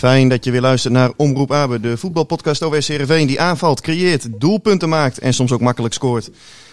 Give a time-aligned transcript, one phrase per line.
[0.00, 4.40] Fijn dat je weer luistert naar Omroep Abe, de voetbalpodcast over SCRV die aanvalt, creëert,
[4.40, 6.30] doelpunten maakt en soms ook makkelijk scoort.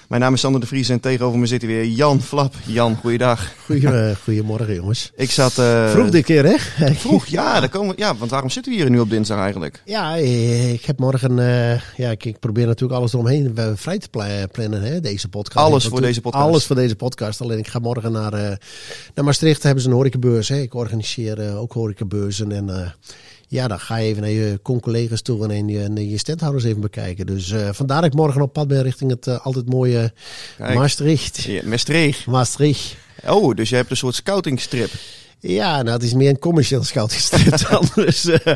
[0.08, 2.54] Mijn naam is Sander de Vries en tegenover me zit weer Jan Flap.
[2.66, 3.54] Jan, goeiedag.
[3.66, 5.12] Goeie, goedemorgen jongens.
[5.16, 5.58] Ik zat...
[5.58, 6.58] eh, Vroeg dit keer hè?
[6.96, 9.82] Vroeg, ja, daar komen, ja, want waarom zitten we hier nu op dinsdag eigenlijk?
[9.86, 14.10] Ja, eh, ik heb morgen, eh, ja, ik, ik probeer natuurlijk alles eromheen vrij te
[14.10, 15.66] pla- plannen, hè, deze podcast.
[15.66, 16.44] Alles voor deze podcast.
[16.44, 17.42] Alles voor deze podcast.
[17.42, 18.32] Alleen ik ga morgen naar,
[19.14, 20.48] naar Maastricht, hebben ze een horecabeurs.
[20.50, 20.58] Hè.
[20.62, 22.94] Ik organiseer ook horecabeurzen en
[23.48, 27.26] ja, dan ga je even naar je con-collega's toe en je, je standhouders even bekijken.
[27.26, 30.14] Dus eh, vandaar dat ik morgen op pad ben richting het eh, altijd mooie
[30.58, 30.78] Kijk.
[30.78, 31.44] Maastricht.
[31.44, 32.26] Ja, Maastricht.
[32.26, 32.96] Maastricht.
[33.28, 34.92] Oh, dus je hebt een soort scoutingstrip.
[35.40, 37.90] Ja, nou, het is meer een commercieel scoutingstrip dan.
[37.96, 38.56] Dus, eh,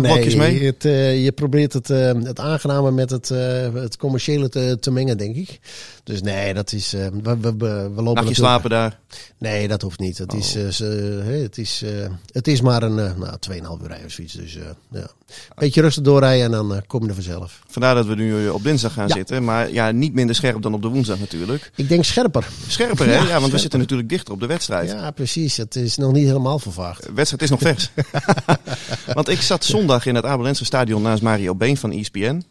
[0.00, 0.64] nee, mee?
[0.64, 0.82] Het,
[1.22, 3.28] je probeert het, het aangename met het,
[3.74, 5.60] het commerciële te, te mengen, denk ik.
[6.04, 6.92] Dus nee, dat is.
[6.94, 8.98] eh, we, we, we, lopen Nachtje natuurlijk- slapen daar.
[9.38, 10.18] Nee, dat hoeft niet.
[10.18, 10.88] Het, is, Oh.
[11.36, 14.34] eh, het, is, eh, het is maar een nou, 2,5 uur rijden of zoiets.
[14.34, 14.58] Dus
[14.90, 15.06] ja.
[15.54, 17.62] beetje rustig doorrijden en dan kom je er vanzelf.
[17.68, 19.14] Vandaar dat we nu op dinsdag gaan Ja.
[19.14, 19.44] zitten.
[19.44, 21.70] Maar ja, niet minder scherp dan op de woensdag natuurlijk.
[21.74, 22.48] Ik denk scherper.
[22.68, 23.14] Scherper hè?
[23.14, 24.90] Ja, Ja, want we zitten natuurlijk dichter op de wedstrijd.
[24.90, 25.56] Ja, precies.
[25.56, 27.02] Het is nog niet helemaal vervaagd.
[27.06, 27.90] De wedstrijd is nog vers.
[29.14, 32.42] Want ik zat zondag in het Abelense stadion naast Mario Been van ESPN.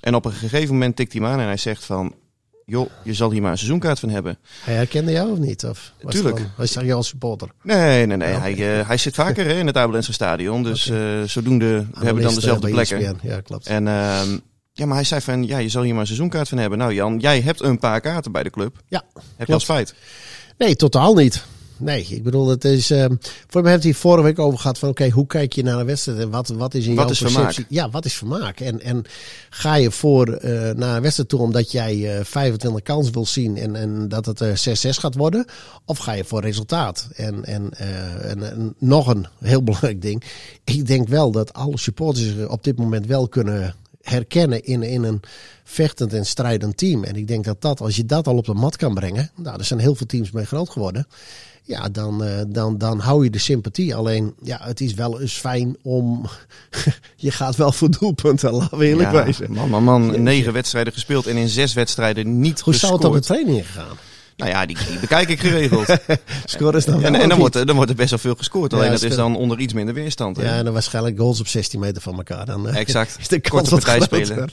[0.00, 2.14] En op een gegeven moment tikt hij me aan en hij zegt van...
[2.66, 4.38] joh, je zal hier maar een seizoenkaart van hebben.
[4.64, 5.64] Hij herkende jou of niet?
[5.64, 6.36] Of was Tuurlijk.
[6.36, 7.48] dan- Was hij als supporter?
[7.62, 8.32] Nee, nee, nee.
[8.34, 10.62] Hij, eh, hij zit vaker hè, in het Abelense stadion.
[10.62, 12.98] Dus eh, zodoende, we hebben dan dezelfde plekken.
[12.98, 13.26] ESPN.
[13.26, 13.66] Ja, klopt.
[13.66, 14.38] En ehm,
[14.72, 16.78] ja, maar hij zei van, ja, je zal hier maar een seizoenkaart van hebben.
[16.78, 18.76] Nou Jan, jij hebt een paar kaarten bij de club.
[18.88, 19.02] Ja,
[19.36, 19.94] Heb je als feit?
[20.58, 21.44] Nee, totaal niet.
[21.78, 22.90] Nee, ik bedoel, het is.
[22.90, 23.14] ehm
[23.48, 25.86] voor mij heeft hij vorige week over gehad van: oké, hoe kijk je naar een
[25.86, 27.64] wedstrijd en wat, wat is in Wat jouw is perceptie?
[27.64, 27.70] vermaak?
[27.70, 28.60] Ja, wat is vermaak?
[28.60, 29.04] En, en
[29.50, 33.56] ga je voor eh, naar een wedstrijd toe omdat jij eh 25 kansen wil zien
[33.56, 34.52] en, en dat het eh 6-6
[34.90, 35.44] gaat worden?
[35.84, 37.08] Of ga je voor resultaat?
[37.14, 40.22] En, en, eh, en, en nog een heel belangrijk ding.
[40.64, 45.02] Ik denk wel dat alle supporters zich op dit moment wel kunnen herkennen in, in
[45.02, 45.20] een
[45.64, 47.04] vechtend en strijdend team.
[47.04, 49.58] En ik denk dat dat, als je dat al op de mat kan brengen, nou,
[49.58, 51.06] er zijn heel veel teams mee groot geworden.
[51.66, 53.94] Ja, dan, eh, dan, dan hou je de sympathie.
[53.94, 56.26] Alleen, ja, het is wel eens fijn om.
[57.16, 59.52] je gaat wel voor doelpunten, laten we eerlijk Ja, wezen.
[59.52, 60.22] man, man, man.
[60.22, 63.96] Negen wedstrijden gespeeld en in zes wedstrijden niet Hoe zou het op de training gegaan?
[64.36, 65.86] Nou ja, die, die bekijk ik geregeld.
[66.44, 68.34] Scoren is dan wel En, en dan, wordt, er- dan wordt er best wel veel
[68.34, 68.72] gescoord.
[68.72, 70.36] Alleen Ja, dat is dan onder iets minder weerstand.
[70.36, 70.42] hè?
[70.44, 72.46] Ja, en dan waarschijnlijk goals op 16 meter van elkaar.
[72.46, 73.16] Dan, eh, Exact.
[73.20, 74.48] is de kans partij spelen.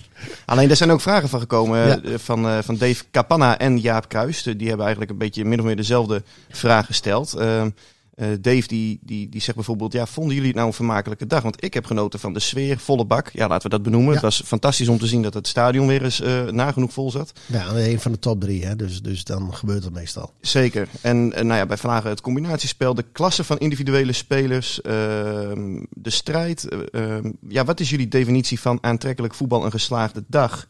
[0.46, 2.00] Alleen er zijn ook vragen van gekomen Ja.
[2.02, 4.44] eh, van, eh, van Dave Capanna en Jaap Kruis.
[4.44, 7.34] Die hebben eigenlijk een beetje min of meer dezelfde vraag gesteld.
[7.34, 7.70] Ehm,
[8.16, 11.42] eh, Dave die, die, die zegt bijvoorbeeld, ja, vonden jullie het nou een vermakelijke dag?
[11.44, 13.30] Want ik heb genoten van de sfeer, volle bak.
[13.34, 14.08] Ja, laten we dat benoemen.
[14.10, 14.14] Ja.
[14.14, 17.32] Het was fantastisch om te zien dat het stadion weer eens eh, nagenoeg vol zat.
[17.46, 18.76] Ja, een van de top drie, hè?
[18.76, 20.32] Dus, dus dan gebeurt het meestal.
[20.42, 20.88] Zeker.
[21.02, 26.10] En, en nou ja, bij vragen het combinatiespel, de klasse van individuele spelers, ehm, de
[26.10, 26.68] strijd.
[26.70, 26.80] eh,
[27.16, 30.68] ehm, ja, wat is jullie definitie van aantrekkelijk voetbal een geslaagde dag?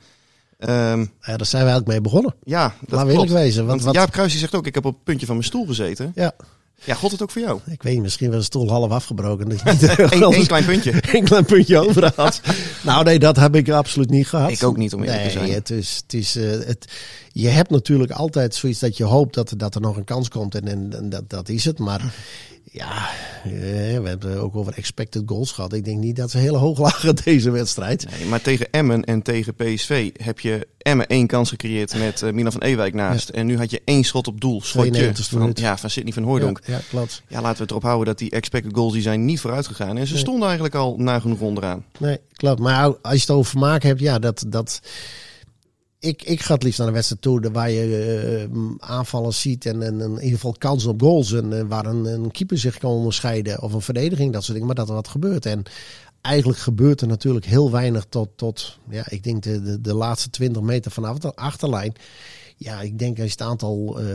[0.60, 2.36] Ehm, Ja, daar zijn we eigenlijk mee begonnen.
[2.44, 3.66] ja, dat Laten we eerlijk wezen.
[3.66, 5.66] Want, Want Jaap Kruis die zegt ook, ik heb op het puntje van mijn stoel
[5.66, 6.12] gezeten.
[6.16, 6.32] ja,
[6.86, 7.60] Ja, god het ook voor jou?
[7.66, 9.50] ik weet niet, misschien was de stoel half afgebroken.
[9.50, 9.70] Dat je
[10.02, 10.94] niet Eén één klein puntje.
[11.18, 12.42] een klein puntje over had.
[12.82, 14.52] nou nee, dat heb ik absoluut niet gehad.
[14.52, 15.52] Ik ook niet, om eerlijk nee, te zijn.
[15.52, 16.92] Het is, het is, eh, het,
[17.32, 20.30] je hebt natuurlijk altijd zoiets dat je hoopt dat, er- dat er nog een kans
[20.30, 20.56] komt.
[20.56, 21.80] En, en, en dat, dat is het.
[21.80, 22.14] Maar
[22.74, 23.10] ja,
[23.44, 23.52] eh,
[24.00, 25.74] we hebben ook over expected goals gehad.
[25.74, 28.06] Ik denk niet dat ze heel hoog lagen deze wedstrijd.
[28.18, 32.32] Nee, maar tegen Emmen en tegen PSV heb je Emmen één kans gecreëerd met eh,
[32.32, 33.30] Milan van Ewijk naast.
[33.30, 34.62] En nu had je één schot op doel.
[34.62, 36.60] Schotje 92e van, ja, van Sidney van Ja, Hooijdonk.
[36.66, 37.24] ja, klopt.
[37.28, 39.98] Ja, laten we het erop houden dat die expected goals die zijn niet vooruit gegaan.
[39.98, 41.86] En ze stonden eigenlijk al nagenoeg onderaan.
[42.00, 42.34] Nee, klopt.
[42.36, 42.60] klopt.
[42.60, 44.46] Maar als je het over vermaak hebt, ja, dat...
[44.48, 44.82] dat
[46.04, 49.82] ik, ik ga het liefst naar een wedstrijd toe waar je uh, aanvallers ziet en,
[49.84, 51.34] en, in ieder geval kansen op goals.
[51.34, 54.68] En uh, waar een, een, keeper zich kan onderscheiden of een verdediging, dat soort dingen.
[54.68, 55.46] Maar dat er wat gebeurt.
[55.46, 55.64] En
[56.22, 60.30] eigenlijk gebeurt er natuurlijk heel weinig tot, tot ja, ik denk de, de, de laatste
[60.30, 61.94] 20 meter vanaf de achterlijn.
[62.64, 64.06] Ja, ik denk als je het aantal, uh,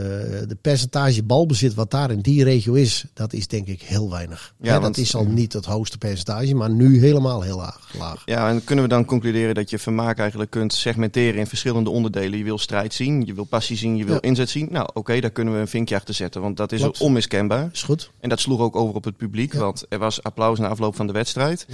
[0.49, 4.55] de percentage balbezit wat daar in die regio is, dat is denk ik heel weinig.
[4.61, 7.95] Ja, ja want, dat is al niet het hoogste percentage, maar nu helemaal heel laag,
[7.99, 8.23] laag.
[8.25, 12.39] Ja, en kunnen we dan concluderen dat je vermaak eigenlijk kunt segmenteren in verschillende onderdelen.
[12.39, 14.21] Je wil strijd zien, je wil passie zien, je wil ja.
[14.21, 14.69] inzet zien.
[14.71, 17.01] Nou, oké, okay, daar kunnen we een vinkje achter zetten, want dat is Klopt.
[17.01, 17.69] onmiskenbaar.
[17.73, 18.11] Is goed.
[18.21, 21.07] En dat sloeg ook over op het publiek, want er was applaus na afloop van
[21.07, 21.67] de wedstrijd.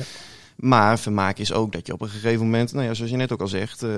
[0.56, 3.32] Maar vermaak is ook dat je op een gegeven moment, nou ja, zoals je net
[3.32, 3.90] ook al zegt, uh,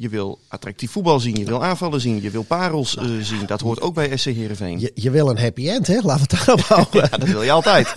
[0.00, 3.46] je wil attractief voetbal zien, je wil aanvallen zien, je wil parels uh, zien.
[3.46, 4.80] Dat hoort ook bij SC Heerenveen.
[4.80, 6.00] Je, je wil een happy end, hè?
[6.02, 7.08] Laten we het daarop houden.
[7.10, 7.92] ja, dat wil je altijd.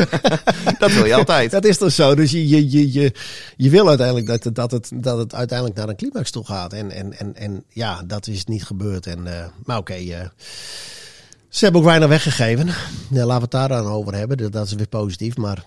[0.78, 1.50] dat wil je altijd.
[1.50, 2.14] Dat is toch zo.
[2.14, 3.12] Dus je, je, je, je,
[3.56, 6.72] je wil uiteindelijk dat het, dat, het, dat het uiteindelijk naar een climax toe gaat.
[6.72, 9.06] En, en, en, en ja, dat is niet gebeurd.
[9.06, 10.30] En, uh, maar oké, okay,
[11.48, 12.66] ze hebben ook weinig weggegeven.
[13.10, 14.50] Ja, laten we het daar dan over hebben.
[14.50, 15.64] Dat is weer positief, maar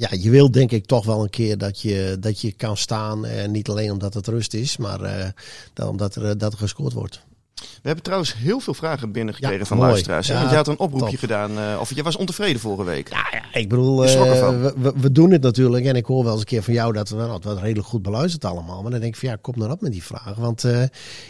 [0.00, 3.26] ja, je wil denk ik toch wel een keer dat je, dat je kan staan.
[3.26, 5.34] En niet alleen omdat het rust is, maar
[5.72, 7.20] dan omdat er, dat er gescoord wordt.
[7.60, 9.88] We hebben trouwens heel veel vragen binnengekregen ja, van mooi.
[9.88, 10.26] luisteraars.
[10.26, 11.18] Ja, Want je had een oproepje top.
[11.18, 13.08] gedaan, uh, of je was ontevreden vorige week.
[13.08, 14.66] Ja, ja ik bedoel, uh,
[14.96, 15.84] we, doen het natuurlijk.
[15.84, 18.02] En ik hoor wel eens een keer van jou dat we nou, het redelijk goed
[18.02, 18.82] beluisterd allemaal.
[18.82, 20.34] Maar dan denk ik van ja, kom nou op met die vraag.
[20.34, 20.82] Want uh,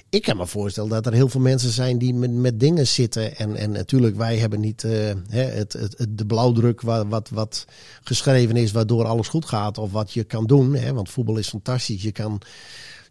[0.08, 3.36] ik kan me voorstellen dat er heel veel mensen zijn die met, met dingen zitten.
[3.36, 7.64] En, en natuurlijk, wij hebben niet hè, het, het, het, de blauwdruk wat, wat, wat
[8.02, 9.78] geschreven is, waardoor alles goed gaat.
[9.78, 10.74] Of wat je kan doen.
[10.74, 12.02] Hè, want voetbal is fantastisch.
[12.02, 12.40] Je kan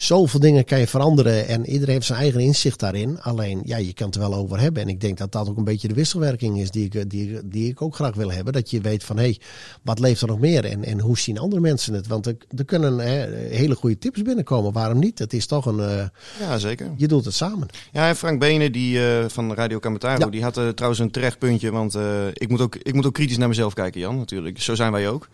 [0.01, 3.21] zoveel dingen kan je veranderen en iedereen heeft zijn eigen inzicht daarin.
[3.21, 4.83] Alleen, ja, je kan het er wel over hebben.
[4.83, 7.69] En ik denk dat dat ook een beetje de wisselwerking is die ik, die, die
[7.69, 8.53] ik ook graag wil hebben.
[8.53, 9.39] Dat je weet van, hé, hey,
[9.83, 12.07] wat leeft er nog meer en, en hoe zien andere mensen het?
[12.07, 14.73] Want er, er kunnen hè, hele goede tips binnenkomen.
[14.73, 15.19] Waarom niet?
[15.19, 15.79] Het is toch een...
[15.79, 16.03] Uh,
[16.39, 16.91] ja, zeker.
[16.97, 17.67] Je doet het samen.
[17.91, 20.29] Ja, en Frank Benen die, uh, van Radio Cametaro, ja.
[20.29, 21.71] die had uh, trouwens een terecht puntje.
[21.71, 21.97] Want
[22.33, 24.61] ik, moet ook, ik moet ook kritisch naar mezelf kijken, Jan, natuurlijk.
[24.61, 25.27] Zo zijn wij ook.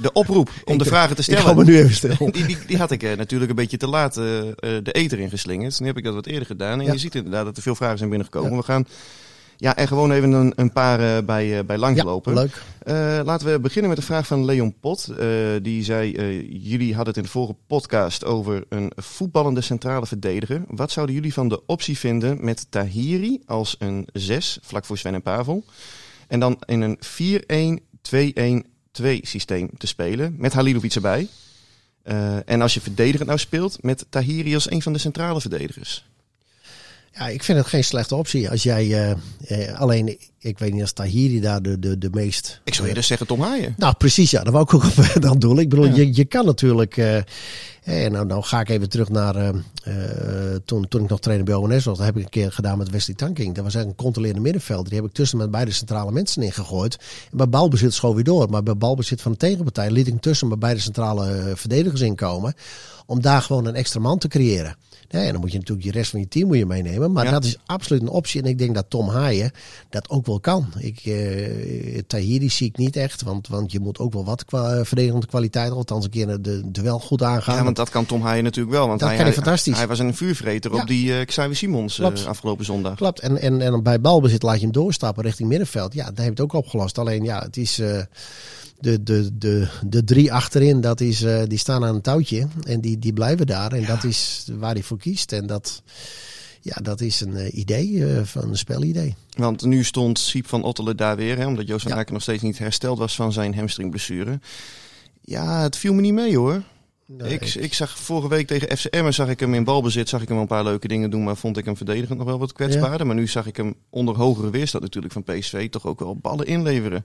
[0.00, 1.50] de oproep om de vragen te stellen.
[1.50, 2.18] Ik me nu even stellen.
[2.30, 4.24] Die, die, die had ik natuurlijk een beetje te laat uh,
[4.58, 5.80] de eter ingeslingerd.
[5.80, 6.78] Nu heb ik dat wat eerder gedaan.
[6.78, 6.92] En ja.
[6.92, 8.50] je ziet inderdaad dat er veel vragen zijn binnengekomen.
[8.50, 8.56] Ja.
[8.56, 8.86] We gaan
[9.56, 12.34] ja, er gewoon even een, een paar uh, bij, uh, bij langslopen.
[12.34, 12.62] Ja, leuk.
[12.86, 15.12] Uh, laten we beginnen met de vraag van Leon Pot.
[15.62, 16.10] die zei,
[16.48, 20.62] jullie hadden het in de vorige podcast over een voetballende centrale verdediger.
[20.68, 25.14] Wat zouden jullie van de optie vinden met Tahiri als een 6, vlak voor Sven
[25.14, 25.64] en Pavel?
[26.28, 27.78] En dan in een
[29.02, 31.28] 4-1-2-1-2 systeem te spelen, met Halilovic erbij.
[32.04, 36.08] Uh, en als je verdedigend nou speelt met Tahiri als een van de centrale verdedigers.
[37.12, 38.50] Ja, ik vind het geen slechte optie.
[38.50, 39.16] Als jij uh,
[39.48, 42.60] uh, alleen, ik weet niet als Tahiri daar de, de, de meest.
[42.64, 43.74] Ik zou eerder zeggen Tom Haaien.
[43.76, 44.84] Nou, precies, ja, dat wou ik ook
[45.14, 45.58] op dan doen.
[45.58, 45.94] Ik bedoel, ja.
[45.94, 46.96] je, je kan natuurlijk.
[47.82, 49.48] En nou, nou ga ik even terug naar uh,
[49.88, 49.94] uh,
[50.64, 51.96] toen, toen ik nog trainer bij ONS was.
[51.96, 53.54] Dat heb ik een keer gedaan met Wesley Tanking.
[53.54, 54.88] Dat was eigenlijk een controlerende middenveld.
[54.88, 56.96] Die heb ik tussen met beide centrale mensen ingegooid.
[57.30, 58.50] En bij balbezit schoof hij door.
[58.50, 62.54] Maar bij balbezit van de tegenpartij liet ik tussen met beide centrale uh, verdedigers inkomen.
[63.06, 64.76] Om daar gewoon een extra man te creëren.
[65.10, 67.12] Nee, en dan moet je natuurlijk je rest van je team moet je meenemen.
[67.12, 67.30] Maar ja.
[67.30, 68.42] dat is absoluut een optie.
[68.42, 69.50] En ik denk dat Tom Haaien
[69.88, 70.72] dat ook wel kan.
[70.78, 73.22] Ik, uh, Tahiri zie ik niet echt.
[73.22, 75.70] Want, want je moet ook wel wat kwa verdedigende kwaliteit.
[75.70, 77.56] Althans een keer de duel goed aangaan.
[77.56, 78.86] Ja, want dat kan Tom Haaien natuurlijk wel.
[78.86, 79.76] Want dat hij, kan hij fantastisch.
[79.76, 80.80] Hij was een vuurvreter ja.
[80.80, 82.94] op die uh, Xavier Simons uh, afgelopen zondag.
[82.94, 83.20] Klopt.
[83.20, 85.94] En, en, en bij balbezit laat je hem doorstappen richting middenveld.
[85.94, 86.98] Ja, daar heb je het ook opgelost.
[86.98, 87.78] Alleen ja, het is...
[87.78, 88.00] Uh,
[88.80, 92.46] de, de, de, de drie achterin, dat is, die staan aan een touwtje.
[92.64, 93.72] En die, die blijven daar.
[93.72, 93.86] En ja.
[93.86, 95.32] dat is waar hij voor kiest.
[95.32, 95.82] En dat,
[96.60, 99.14] ja, dat is een uh, idee, uh, van een spelidee.
[99.36, 101.36] Want nu stond Siep van Ottelen daar weer.
[101.36, 101.98] Hè, omdat Joost van ja.
[101.98, 104.40] Aken nog steeds niet hersteld was van zijn hamstringblessure.
[105.20, 106.62] Ja, het viel me niet mee hoor.
[107.06, 110.28] Nee, ik, ik zag vorige week tegen FCM zag ik hem in balbezit, zag ik
[110.28, 112.98] hem een paar leuke dingen doen, maar vond ik hem verdedigend nog wel wat kwetsbaarder.
[112.98, 113.04] Ja.
[113.04, 116.46] Maar nu zag ik hem onder hogere weerstand natuurlijk van PSV toch ook wel ballen
[116.46, 117.04] inleveren.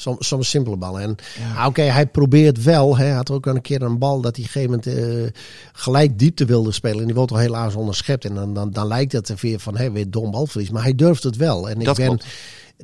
[0.00, 1.02] Soms, soms simpele ballen.
[1.02, 1.58] En ja.
[1.58, 2.96] oké, okay, hij probeert wel.
[2.96, 5.42] Hij had ook een keer een bal dat hij op een gegeven moment uh,
[5.72, 6.98] gelijk diepte wilde spelen.
[6.98, 8.24] En die wordt al helaas onderschept.
[8.24, 10.70] En dan, dan, dan lijkt het er weer van hey, weer dom balverlies.
[10.70, 11.68] Maar hij durft het wel.
[11.68, 12.06] En ik ben.
[12.06, 12.26] Klopt.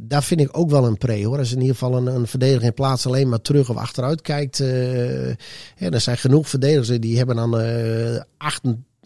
[0.00, 1.38] Daar vind ik ook wel een pre hoor.
[1.38, 4.60] Als in ieder geval een, een verdediger in plaats alleen maar terug of achteruit kijkt.
[4.60, 5.28] Uh,
[5.76, 8.60] ja, er zijn genoeg verdedigers die hebben dan uh, 8,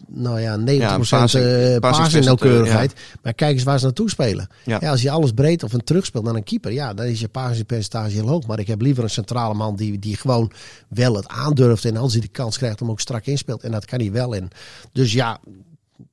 [0.07, 2.93] nou ja, 90% ja, passing, passing nauwkeurigheid.
[2.95, 3.19] Ja.
[3.21, 4.47] Maar kijk eens waar ze naartoe spelen.
[4.63, 4.77] Ja.
[4.81, 4.89] ja.
[4.89, 8.11] als je alles breed of een terugspeelt naar een keeper, ja, dan is je passingpercentage
[8.11, 8.47] heel hoog.
[8.47, 10.51] Maar ik heb liever een centrale man die, die gewoon
[10.87, 11.85] wel het aandurft.
[11.85, 13.63] En als hij de kans krijgt, hem ook strak inspeelt.
[13.63, 14.35] En dat kan hij wel.
[14.35, 14.49] En
[14.91, 15.39] dus ja,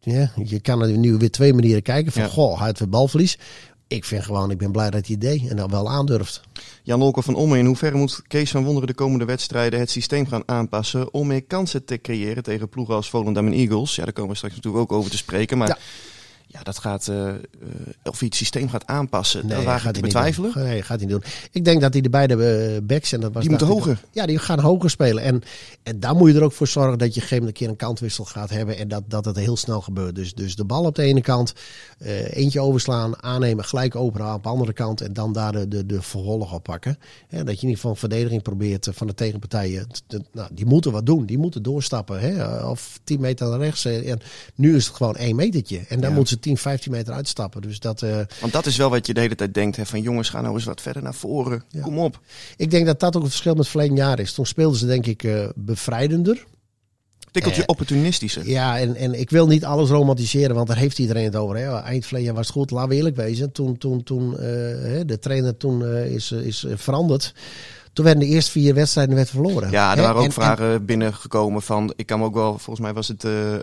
[0.01, 2.13] ja je kan er nu weer twee manieren kijken.
[2.13, 3.39] Van, goh, hij heeft weer balverlies.
[3.89, 6.41] Ik vind gewoon, ik ben blij dat hij het deed en dat wel aandurft.
[6.83, 10.27] Jan Olker van Omme, in hoeverre moet Kees van Wonderen de komende wedstrijden het systeem
[10.27, 13.97] gaan aanpassen om meer kansen te creëren tegen ploegen als Volendam en Eagles?
[13.97, 15.59] Ja, daar komen we straks natuurlijk ook over te spreken.
[15.59, 15.79] Maar Ja.
[16.51, 17.35] Ja, dat gaat, eh, eh,
[18.03, 20.53] of hij het systeem gaat aanpassen, Nee, dat wagen gaat hij niet betwijfelen.
[20.53, 20.63] doen.
[20.63, 21.31] Nee, gaat hij niet doen.
[21.51, 24.01] Ik denk dat hij de beide eh, backs en dat was Die moeten hoger.
[24.13, 25.23] Ja, die gaan hoger spelen.
[25.23, 25.43] En,
[25.83, 28.25] en daar moet je er ook voor zorgen dat je op een keer een kantwissel
[28.25, 30.15] gaat hebben en dat, dat het heel snel gebeurt.
[30.15, 31.53] Dus, dus de bal op de ene kant,
[32.31, 36.03] eentje overslaan, aannemen, gelijk openhouden op de andere kant en dan daar de, de, de
[36.03, 36.99] vervolg op pakken.
[37.29, 39.87] Dat je in ieder geval verdediging probeert van de tegenpartijen.
[40.33, 42.21] nou, die moeten wat doen, die moeten doorstappen.
[42.21, 43.85] Hè, of 10 meter naar rechts.
[43.85, 44.21] En
[44.55, 45.79] nu is het gewoon één metertje.
[45.89, 46.17] En dan Ja.
[46.17, 47.63] moeten ze 10, 15 meter uitstappen.
[47.63, 50.03] Dus dat, eh, Want dat is wel wat je de hele tijd denkt, hè, van
[50.03, 51.65] jongens, ga nou eens wat verder naar voren.
[51.69, 51.81] Ja.
[51.81, 52.21] Kom op.
[52.57, 54.33] Ik denk dat dat ook het verschil met verleden jaar is.
[54.33, 56.47] Toen speelden ze denk ik eh, bevrijdender.
[57.31, 58.49] Tikkeltje Eh, opportunistischer.
[58.49, 61.57] Ja, en, en ik wil niet alles romantiseren, want daar heeft iedereen het over.
[61.57, 61.81] Hè.
[61.81, 63.53] Eind verleden jaar was het goed, laten we eerlijk wezen.
[63.53, 67.35] Toen, toen, toen de trainer toen is, is veranderd.
[67.93, 69.71] Toen werden de eerste vier wedstrijden werd verloren.
[69.71, 72.81] Ja, er Hè, waren ook en- vragen binnengekomen van, ik kan me ook wel, volgens
[72.81, 73.61] mij was het eh eh,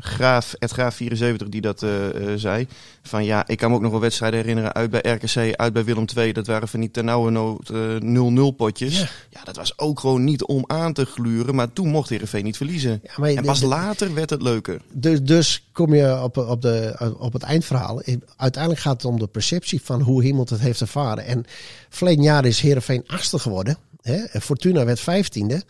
[0.00, 1.90] Graaf, Ed Graaf 74 die dat eh,
[2.36, 2.66] zei.
[3.02, 5.84] Van ja, ik kan me ook nog wel wedstrijden herinneren uit bij RKC, uit bij
[5.84, 6.32] Willem II.
[6.32, 8.98] Dat waren van die ternauwernood eh 0-0 potjes.
[9.00, 9.08] Ja.
[9.30, 9.40] Ja.
[9.44, 13.00] dat was ook gewoon niet om aan te gluren, maar toen mocht Heerenveen niet verliezen.
[13.02, 14.80] Ja, maar je- en pas de- later werd het leuker.
[14.92, 18.02] Dus, dus kom je op, op, de, op het eindverhaal.
[18.36, 21.24] Uiteindelijk gaat het om de perceptie van hoe iemand het heeft ervaren.
[21.26, 21.44] En
[21.88, 23.76] verleden jaar is Heerenveen achtste geworden.
[24.02, 24.40] Hè?
[24.40, 25.62] Fortuna werd vijftiende.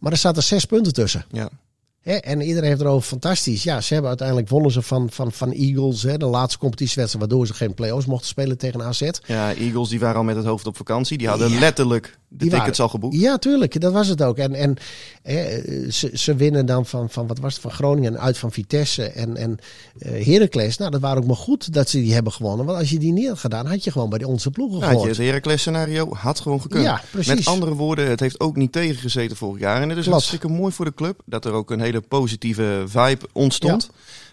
[0.00, 1.24] Maar er zaten zes punten tussen.
[1.30, 1.48] Ja.
[2.00, 2.14] Hè?
[2.14, 3.62] En iedereen heeft erover fantastisch.
[3.62, 6.02] Ja, ze hebben uiteindelijk wonnen ze van, van, van Eagles.
[6.02, 6.16] Hè?
[6.18, 9.08] De laatste competitiewedstrijd waardoor ze geen play-offs mochten spelen tegen AZ.
[9.26, 11.18] ja, Eagles die waren al met het hoofd op vakantie.
[11.18, 11.58] Die hadden Ja.
[11.58, 13.14] letterlijk de Die tickets waren- al geboekt.
[13.20, 13.80] Ja, tuurlijk.
[13.80, 14.36] Dat was het ook.
[14.38, 14.76] En, en
[15.22, 18.52] eh, ze, ze winnen dan van, van, wat was het, van Groningen en uit van
[18.52, 19.58] Vitesse en, en
[19.98, 20.76] eh Heracles.
[20.76, 22.66] Nou, dat waren ook maar goed dat ze die hebben gewonnen.
[22.66, 24.90] Want als je die niet had gedaan, had je gewoon bij onze ploegen Ja, je
[24.90, 25.08] gehoord.
[25.16, 26.84] het Heracles scenario had gewoon gekund.
[26.84, 27.34] Ja, precies.
[27.34, 29.76] Met andere woorden, het heeft ook niet tegengezeten vorig jaar.
[29.82, 30.10] En het is Klopt.
[30.10, 33.90] hartstikke mooi voor de club dat er ook een hele positieve vibe ontstond.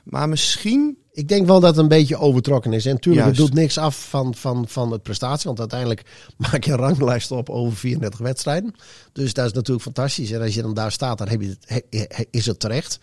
[0.09, 2.85] Maar misschien, Ik denk wel dat het een beetje overtrokken is.
[2.85, 5.45] En natuurlijk, het doet niks af van, van, van het prestatie.
[5.47, 6.03] Want uiteindelijk
[6.51, 8.73] maak je een ranglijst op over 34 wedstrijden.
[9.13, 10.31] Dus dat is natuurlijk fantastisch.
[10.31, 12.99] En als je dan daar staat, dan heb je het, he- he- is het terecht.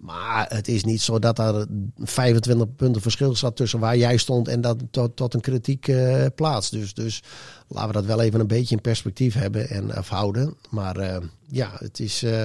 [0.00, 4.48] Maar het is niet zo dat er 25 punten verschil zat tussen waar jij stond
[4.48, 6.70] en dat tot, tot een kritiek eh, plaats.
[6.70, 7.22] Dus, dus
[7.68, 10.56] laten we dat wel even een beetje in perspectief hebben en afhouden.
[10.70, 12.44] Maar eh, ja, het is, eh,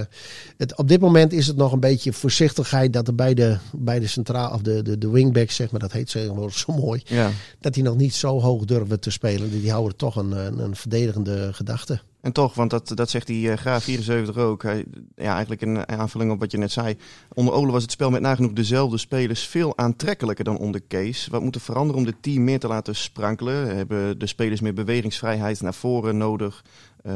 [0.58, 4.00] het, op dit moment is het nog een beetje voorzichtigheid dat er bij de, bij
[4.00, 7.30] de centraal of de, de, de wingbacks, zeg maar, dat heet ze zo mooi, ja.
[7.60, 9.52] dat die nog niet zo hoog durven te spelen.
[9.52, 12.02] Die houden toch een, een, een verdedigende gedachte.
[12.22, 14.64] En toch, want dat, dat zegt die eh, Graaf 74 ook.
[14.64, 14.86] Hij,
[15.16, 16.98] ja, eigenlijk een aanvulling op wat je net zei.
[17.34, 21.28] Onder Ole was het spel met nagenoeg dezelfde spelers veel aantrekkelijker dan onder Kees.
[21.28, 23.76] Wat moet er veranderen om dit team meer te laten sprankelen?
[23.76, 24.74] Hebben de spelers meer
[25.20, 26.64] bewegingsvrijheid naar voren nodig?
[27.04, 27.14] Eh,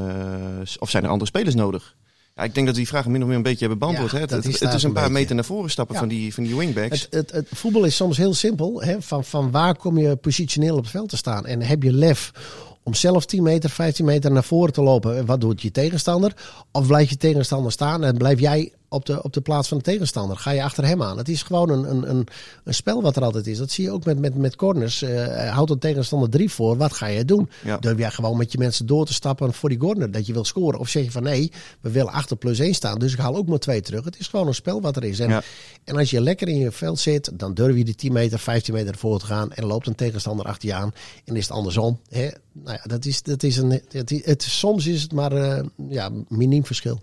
[0.79, 1.95] of zijn er andere spelers nodig?
[2.35, 4.11] Ja, ik denk dat die vragen min of meer een beetje hebben beantwoord.
[4.11, 4.35] Ja, hè?
[4.35, 5.09] Het, is een een paar beetje.
[5.09, 5.99] meter naar voren stappen Ja.
[6.01, 7.01] van, die, van die wingbacks.
[7.01, 8.81] Het, het, het voetbal is soms heel simpel.
[8.83, 9.01] Hè?
[9.01, 11.45] Van, van waar kom je positioneel op het veld te staan?
[11.45, 12.31] En heb je lef
[12.85, 15.17] om zelf 10 meter, 15 meter naar voren te lopen?
[15.17, 16.33] En Wat doet je tegenstander?
[16.71, 19.83] Of blijf je tegenstander staan en blijf jij op de, op de plaats van de
[19.83, 20.37] tegenstander?
[20.37, 21.17] Ga je achter hem aan?
[21.17, 22.27] Het is gewoon een, een, een,
[22.63, 23.57] een spel wat er altijd is.
[23.57, 25.01] Dat zie je ook met, met, met corners.
[25.01, 26.77] Eh houdt een tegenstander drie voor.
[26.77, 27.49] Wat ga je doen?
[27.63, 27.77] Ja.
[27.77, 30.45] Durf jij gewoon met je mensen door te stappen voor die corner dat je wil
[30.45, 30.79] scoren?
[30.79, 31.51] Of zeg je van nee,
[31.81, 34.05] we willen achter plus 1 staan, dus ik haal ook maar twee terug.
[34.05, 35.19] Het is gewoon een spel wat er is.
[35.19, 35.41] En, Ja.
[35.83, 38.73] en als je lekker in je veld zit, dan durf je die 10 meter, 15
[38.73, 40.93] meter voor te gaan en loopt een tegenstander achter je aan.
[41.25, 41.99] En is het andersom.
[42.09, 42.29] Hè?
[42.51, 46.11] Nou ja, dat is, dat is een, het, het, soms is het maar eh ja,
[46.27, 47.01] miniem verschil.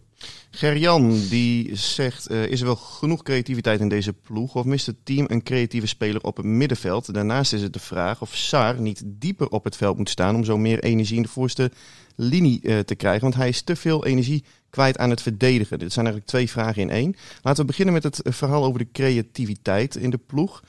[0.50, 4.55] Gerjan die zegt: eh, Is er wel genoeg creativiteit in deze ploeg?
[4.55, 7.14] Of mist het team een creatieve speler op het middenveld?
[7.14, 10.45] Daarnaast is het de vraag of Saar niet dieper op het veld moet staan om
[10.45, 11.71] zo meer energie in de voorste
[12.17, 13.23] linie eh, te krijgen.
[13.23, 15.79] Want hij is te veel energie kwijt aan het verdedigen.
[15.79, 17.17] Dit zijn eigenlijk twee vragen in één.
[17.43, 20.62] Laten we beginnen met het verhaal over de creativiteit in de ploeg.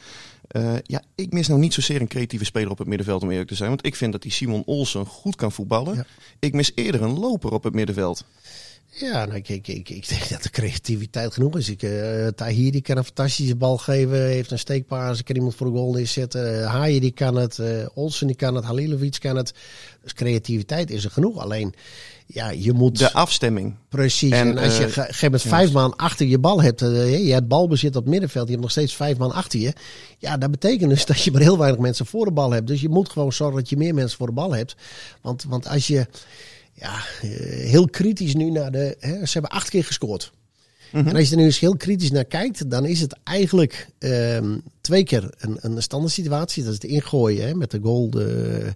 [0.54, 3.50] Eh, ja, ik mis nou niet zozeer een creatieve speler op het middenveld om eerlijk
[3.50, 3.70] te zijn.
[3.70, 5.96] Want ik vind dat die Simon Olsen goed kan voetballen.
[5.96, 6.06] Ja.
[6.40, 8.26] Ik mis eerder een loper op het middenveld.
[8.96, 11.70] Ja, nou, ik, ik, ik, ik denk dat de creativiteit genoeg is.
[11.70, 15.68] Ik, eh Tahir die kan een fantastische bal geven, heeft een steekpaas, kan iemand voor
[15.68, 16.60] de goal neerzetten.
[16.60, 19.54] Uh, Haaien die kan het, eh Olsen die kan het, Halilovic kan het.
[20.02, 21.38] Dus creativiteit is er genoeg.
[21.38, 21.74] Alleen,
[22.26, 22.98] ja, je moet...
[22.98, 23.76] De afstemming.
[23.90, 24.32] Precies.
[24.32, 27.96] En, En, als je gegeven moment vijf man achter je bal hebt, je hebt balbezit
[27.96, 29.74] op het middenveld, je hebt nog steeds vijf man achter je.
[30.18, 32.68] Ja, dat betekent dus dat je maar heel weinig mensen voor de bal hebt.
[32.68, 34.76] Dus je moet gewoon zorgen dat je meer mensen voor de bal hebt.
[35.22, 36.08] Want, want als je
[36.74, 37.30] ja, eh,
[37.70, 38.96] heel kritisch nu naar de.
[39.00, 40.32] Hè, ze hebben acht keer gescoord.
[40.92, 44.58] En als je er nu eens heel kritisch naar kijkt, dan is het eigenlijk ehm,
[44.82, 46.64] twee keer een, een standaard situatie.
[46.64, 48.74] Dat is het ingooien hè, met de goal de,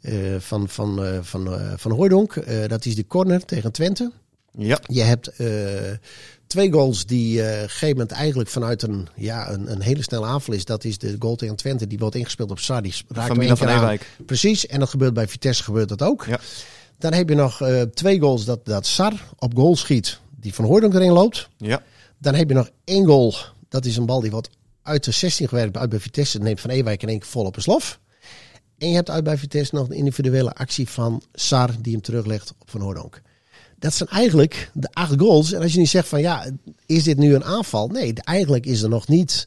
[0.00, 2.28] eh, van, van, eh, van, van
[2.68, 4.12] dat is de corner tegen Twente.
[4.58, 5.30] Ja, Je hebt
[6.46, 10.26] twee goals die op een gegeven moment eigenlijk vanuit een, ja, een, een hele snelle
[10.26, 10.64] aanval is.
[10.64, 11.86] Dat is de goal tegen Twente.
[11.86, 12.82] Die wordt ingespeeld op Sar.
[12.82, 13.26] Die raakt
[14.16, 14.26] Van.
[14.26, 14.66] Precies.
[14.66, 16.24] En dat gebeurt bij Vitesse gebeurt dat ook.
[16.26, 16.40] Ja.
[17.04, 20.18] Dan heb je nog eh, twee goals dat, dat Sar op goal schiet.
[20.40, 21.48] Die van Hooydonk erin loopt.
[21.56, 21.82] ja.
[22.18, 23.34] Dan heb je nog één goal.
[23.68, 24.50] Dat is een bal die wordt
[24.82, 25.76] uit de 16 gewerkt.
[25.76, 26.38] Uit bij Vitesse.
[26.38, 28.00] Neemt Van Ewijk in één keer vol op een slof.
[28.78, 31.70] En je hebt uit bij Vitesse nog een individuele actie van Sar.
[31.80, 33.22] Die hem teruglegt op Van Hooydonk.
[33.78, 35.52] Dat zijn eigenlijk de acht goals.
[35.52, 36.46] En als je nu zegt van ja,
[36.86, 37.88] is dit nu een aanval?
[37.88, 39.46] Nee, eigenlijk is er nog niet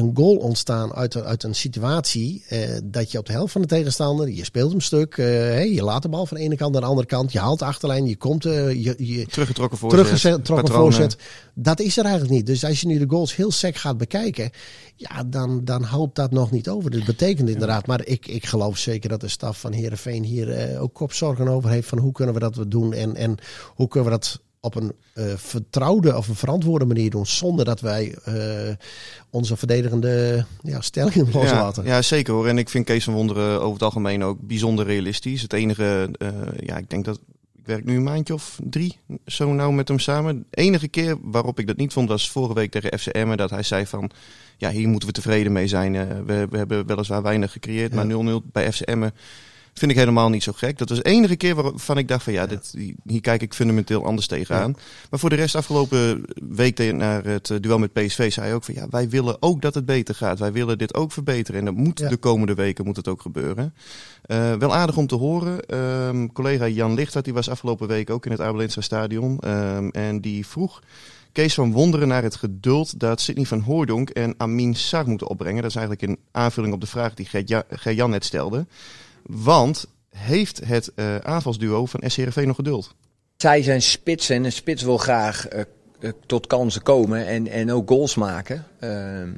[0.00, 3.60] een goal ontstaan uit, een- uit een situatie eh, dat je op de helft van
[3.60, 6.72] de tegenstander, je speelt hem stuk, eh, je laat de bal van de ene kant
[6.72, 10.20] naar de andere kant, je haalt de achterlijn, je komt, eh, je, je Teruggetrokken voorzet.
[10.20, 11.16] teruggetrokken voorzet.
[11.54, 12.46] Dat is er eigenlijk niet.
[12.46, 14.50] Dus als je nu de goals heel sec gaat bekijken,
[14.96, 16.90] ja, dan, dan houdt dat nog niet over.
[16.90, 20.82] Dat betekent inderdaad, maar ik, ik geloof zeker dat de staf van Herenveen hier eh,
[20.82, 23.36] ook kopzorgen over heeft van hoe kunnen we dat we doen en, en
[23.74, 27.80] hoe kunnen we dat op een eh, vertrouwde of een verantwoorde manier doen, zonder dat
[27.80, 28.34] wij eh,
[29.30, 31.84] onze verdedigende ja, stellingen loslaten.
[31.84, 32.46] ja, zeker hoor.
[32.46, 35.42] En ik vind Kees van Wonderen over het algemeen ook bijzonder realistisch.
[35.42, 36.28] Het enige, eh,
[36.60, 37.20] ja, ik denk dat
[37.56, 40.44] ik werk nu een maandje of drie zo nauw met hem samen.
[40.50, 43.36] De enige keer waarop ik dat niet vond was vorige week tegen FCM.
[43.36, 44.10] Dat hij zei van,
[44.56, 45.92] ja, hier moeten we tevreden mee zijn.
[46.26, 49.08] We, we hebben weliswaar weinig gecreëerd, maar 0-0 bij FCM
[49.80, 50.78] vind ik helemaal niet zo gek.
[50.78, 52.74] Dat was de enige keer waarvan ik dacht van, ja, dit,
[53.06, 54.76] hier kijk ik fundamenteel anders tegenaan.
[55.10, 58.64] Maar voor de rest, afgelopen week naar het eh, duel met PSV, zei hij ook
[58.64, 60.38] van, ja, wij willen ook dat het beter gaat.
[60.38, 61.60] Wij willen dit ook verbeteren.
[61.60, 62.08] En dat moet Ja.
[62.08, 63.74] de komende weken moet het ook gebeuren.
[64.22, 65.66] Eh, wel aardig om te horen.
[65.66, 69.38] Ehm, collega Jan Lichtert, die was afgelopen week ook in het Abelensra stadion.
[69.38, 70.80] Ehm, en die vroeg
[71.32, 75.62] Kees van Wonderen naar het geduld dat Sidney van Hooijdonk en Amin Sar moeten opbrengen.
[75.62, 77.28] Dat is eigenlijk een aanvulling op de vraag die
[77.70, 78.66] Gert-Jan net stelde.
[79.22, 82.94] Want heeft het eh, aanvalsduo van SCRV nog geduld?
[83.36, 85.60] Zij zijn spits en een spits wil graag eh,
[86.00, 88.66] eh, tot kansen komen en, en ook goals maken.
[88.80, 89.28] Ehm,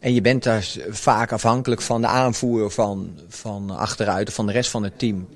[0.00, 4.52] en je bent daar vaak afhankelijk van de aanvoer van, van achteruit of van de
[4.52, 5.28] rest van het team.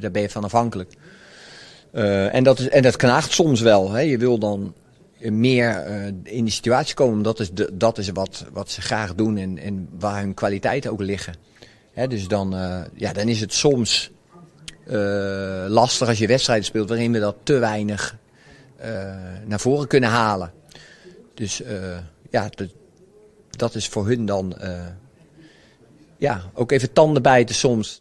[0.00, 0.92] Daar ben je van afhankelijk.
[1.92, 3.90] En, dat is, en dat knaagt soms wel.
[3.90, 4.00] Hè.
[4.00, 4.74] Je wil dan
[5.18, 5.86] meer
[6.22, 7.22] in die situatie komen.
[7.22, 10.90] Dat is, de, dat is wat, wat ze graag doen en, en waar hun kwaliteiten
[10.90, 11.34] ook liggen.
[11.94, 14.10] Hè, dus dan, eh, ja, dan is het soms
[14.86, 18.16] eh, lastig als je wedstrijden speelt waarin we dat te weinig
[18.76, 20.52] eh, naar voren kunnen halen.
[21.34, 21.62] Dus
[22.30, 22.68] ja, dat,
[23.50, 24.56] dat is voor hun dan
[26.16, 28.00] ja, ook even tanden bijten soms.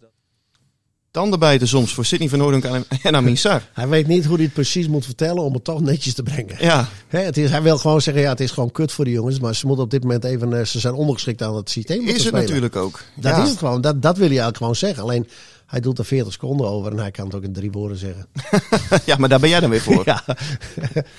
[1.13, 3.69] Tanden bijten soms voor Sidney van Hooijdonk en- Amin Sar.
[3.73, 6.55] Hij weet niet hoe hij het precies moet vertellen om het toch netjes te brengen.
[6.59, 9.39] Ja, het is, hij wil gewoon zeggen, ja, het is gewoon kut voor de jongens.
[9.39, 12.01] Maar ze moeten op dit moment even, eh, ze zijn ondergeschikt aan het systeem.
[12.01, 12.39] is het spelen.
[12.41, 12.99] natuurlijk ook.
[13.15, 13.43] Dat Ja.
[13.43, 13.81] is het gewoon.
[13.81, 15.03] Dat, dat wil je eigenlijk gewoon zeggen.
[15.03, 15.27] Alleen,
[15.65, 18.27] hij doet er 40 seconden over en hij kan het ook in drie woorden zeggen.
[19.05, 20.01] ja, maar daar ben jij dan weer voor.
[20.13, 20.23] Ja,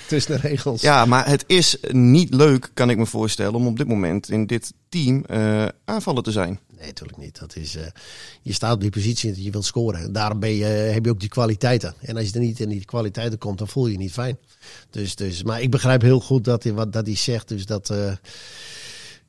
[0.07, 0.81] tussen de regels.
[0.81, 4.45] Ja, maar het is niet leuk, kan ik me voorstellen, om op dit moment in
[4.45, 6.59] dit team eh, aanvallen te zijn.
[6.85, 7.39] Nee, natuurlijk niet.
[7.39, 7.85] Dat is, eh,
[8.41, 10.13] je staat op die positie dat je wilt scoren.
[10.13, 11.95] Daarom ben je, heb je ook die kwaliteiten.
[12.01, 14.37] En als je er niet in die kwaliteiten komt, dan voel je je niet fijn.
[14.89, 17.47] Dus, dus, maar ik begrijp heel goed dat hij, wat dat hij zegt.
[17.47, 18.13] Dus dat, eh,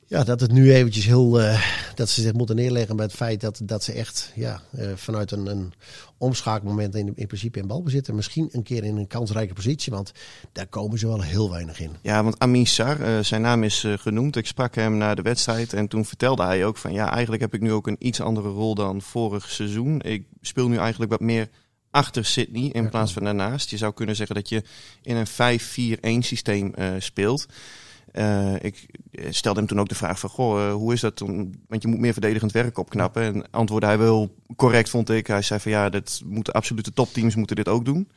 [0.09, 1.41] ja, dat het nu eventjes heel...
[1.41, 1.61] eh,
[1.95, 5.31] dat ze zich moeten neerleggen bij het feit dat, dat ze echt ja, eh, vanuit
[5.31, 5.73] een, een
[6.17, 8.07] omschakelmoment in, in principe in balbezit.
[8.07, 9.93] En misschien een keer in een kansrijke positie.
[9.93, 10.11] Want
[10.51, 11.91] daar komen ze wel heel weinig in.
[12.01, 14.35] Ja, want Amin Sar, eh, zijn naam is genoemd.
[14.35, 16.93] Ik sprak hem na de wedstrijd en toen vertelde hij ook van...
[16.93, 20.01] ja, eigenlijk heb ik nu ook een iets andere rol dan vorig seizoen.
[20.01, 21.49] Ik speel nu eigenlijk wat meer
[21.91, 23.69] achter Sydney in plaats van daarnaast.
[23.69, 24.63] Je zou kunnen zeggen dat je
[25.01, 27.47] in een 5-4-1 systeem speelt.
[28.17, 28.85] Eh, ik
[29.29, 31.21] stelde hem toen ook de vraag van, goh, eh, hoe is dat?
[31.21, 33.23] Om, want je moet meer verdedigend werk opknappen.
[33.23, 35.27] En antwoordde hij wel correct, vond ik.
[35.27, 38.09] Hij zei van, ja, dat moeten absolute topteams moeten dit ook doen.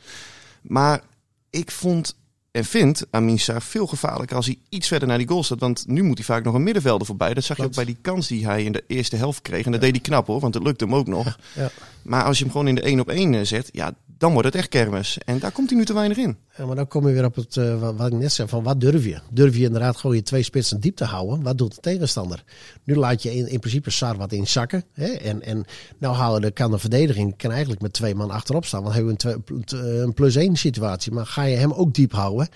[0.62, 1.02] Maar
[1.50, 2.18] ik vond
[2.50, 5.60] en vind Amin Sarr veel gevaarlijker als hij iets verder naar die goal staat.
[5.60, 7.34] Want nu moet hij vaak nog een middenvelder voorbij.
[7.34, 9.64] Dat zag je ook bij die kans die hij in de eerste helft kreeg.
[9.64, 11.38] En dat deed hij knap hoor, want het lukte hem ook nog.
[11.54, 11.70] Ja.
[12.02, 14.56] Maar als je hem gewoon in de 1 op 1 zet, ja, dan wordt het
[14.56, 15.18] echt kermis.
[15.24, 16.36] En daar komt hij nu te weinig in.
[16.56, 18.80] Ja, maar dan kom je weer op het, eh, wat, ik net zei, van wat
[18.80, 19.18] durf je?
[19.30, 21.42] Durf je inderdaad gewoon je twee spitsen diep te houden?
[21.42, 22.44] Wat doet de tegenstander?
[22.84, 24.84] Nu laat je in, in principe Sar wat inzakken.
[24.92, 25.06] Hè?
[25.06, 25.64] En, en
[25.98, 28.82] nou houden de, kan de verdediging kan eigenlijk met twee man achterop staan.
[28.82, 31.12] Want hebben we een, twee- een plus één situatie.
[31.12, 32.48] Maar ga je hem ook diep houden?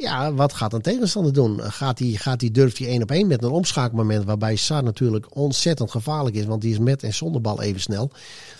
[0.00, 1.62] Ja, wat gaat een tegenstander doen?
[1.62, 5.36] Gaat hij, gaat hij, durft hij één op één met een omschakelmoment waarbij Sar natuurlijk
[5.36, 8.10] ontzettend gevaarlijk is, want die is met en zonder bal even snel.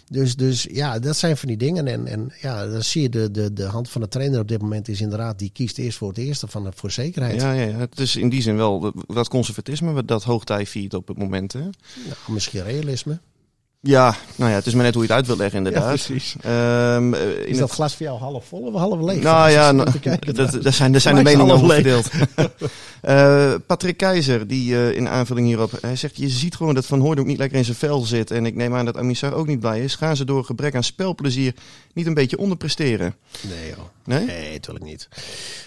[0.09, 1.87] Dus, dus ja, dat zijn van die dingen.
[1.87, 4.62] En, en ja, dan zie je de, de, de hand van de trainer op dit
[4.62, 7.40] moment is inderdaad, die kiest eerst voor het eerste van de, voor zekerheid.
[7.40, 11.09] Ja, ja, het is in die zin wel wat conservatisme wat dat hoogtij viert op
[11.09, 11.53] het moment.
[11.53, 11.61] Hè?
[11.61, 11.72] Nou,
[12.26, 13.20] misschien realisme.
[13.82, 15.82] Ja, nou ja, het is maar net hoe je het uit wil leggen inderdaad.
[15.82, 16.36] Ja, precies.
[16.40, 19.22] Ehm, eh, in Is dat het- glas voor jou half vol of half leeg?
[19.22, 19.88] Nou ja, nou,
[20.32, 22.08] dat, daar zijn, daar zijn de meningen over verdeeld.
[23.00, 27.00] Eh, Patrick Keizer, die eh, in aanvulling hierop, hij zegt, je ziet gewoon dat Van
[27.00, 28.30] Hooydonk niet lekker in zijn vel zit.
[28.30, 29.94] En ik neem aan dat Amissar ook niet blij is.
[29.94, 31.54] Gaan ze door gebrek aan spelplezier
[31.94, 33.14] niet een beetje onderpresteren?
[33.48, 33.78] Nee joh.
[34.04, 34.24] Nee?
[34.26, 35.08] Nee, natuurlijk niet.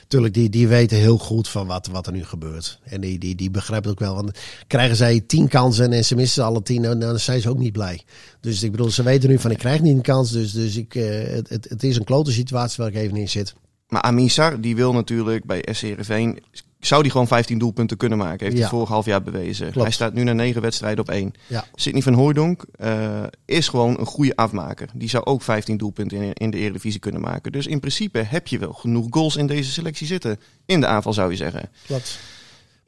[0.07, 2.79] Tuurlijk, die, die weten heel goed van wat, wat er nu gebeurt.
[2.83, 4.15] En die, die, die begrijpen het ook wel.
[4.15, 7.57] Want krijgen zij tien kansen en ze missen ze alle tien, dan zijn ze ook
[7.57, 8.02] niet blij.
[8.39, 10.31] Dus ik bedoel, ze weten nu van ik krijg niet een kans.
[10.31, 13.29] Dus, dus ik, eh, het, het, het is een klote situatie waar ik even in
[13.29, 13.53] zit.
[13.87, 16.43] Maar Amissar, die wil natuurlijk bij SC Heerenveen,
[16.79, 18.39] zou die gewoon 15 doelpunten kunnen maken.
[18.45, 18.61] Heeft Ja.
[18.61, 19.65] hij vorig half jaar bewezen.
[19.65, 19.81] Klopt.
[19.81, 21.31] Hij staat nu na negen wedstrijden op één.
[21.47, 21.65] Ja.
[21.75, 24.89] Sidney van Hooijdonk eh, is gewoon een goede afmaker.
[24.93, 27.51] Die zou ook 15 doelpunten in, in de Eredivisie kunnen maken.
[27.51, 30.39] Dus in principe heb je wel genoeg goals in deze selectie zitten.
[30.65, 31.69] In de aanval zou je zeggen.
[31.85, 32.19] Klopt.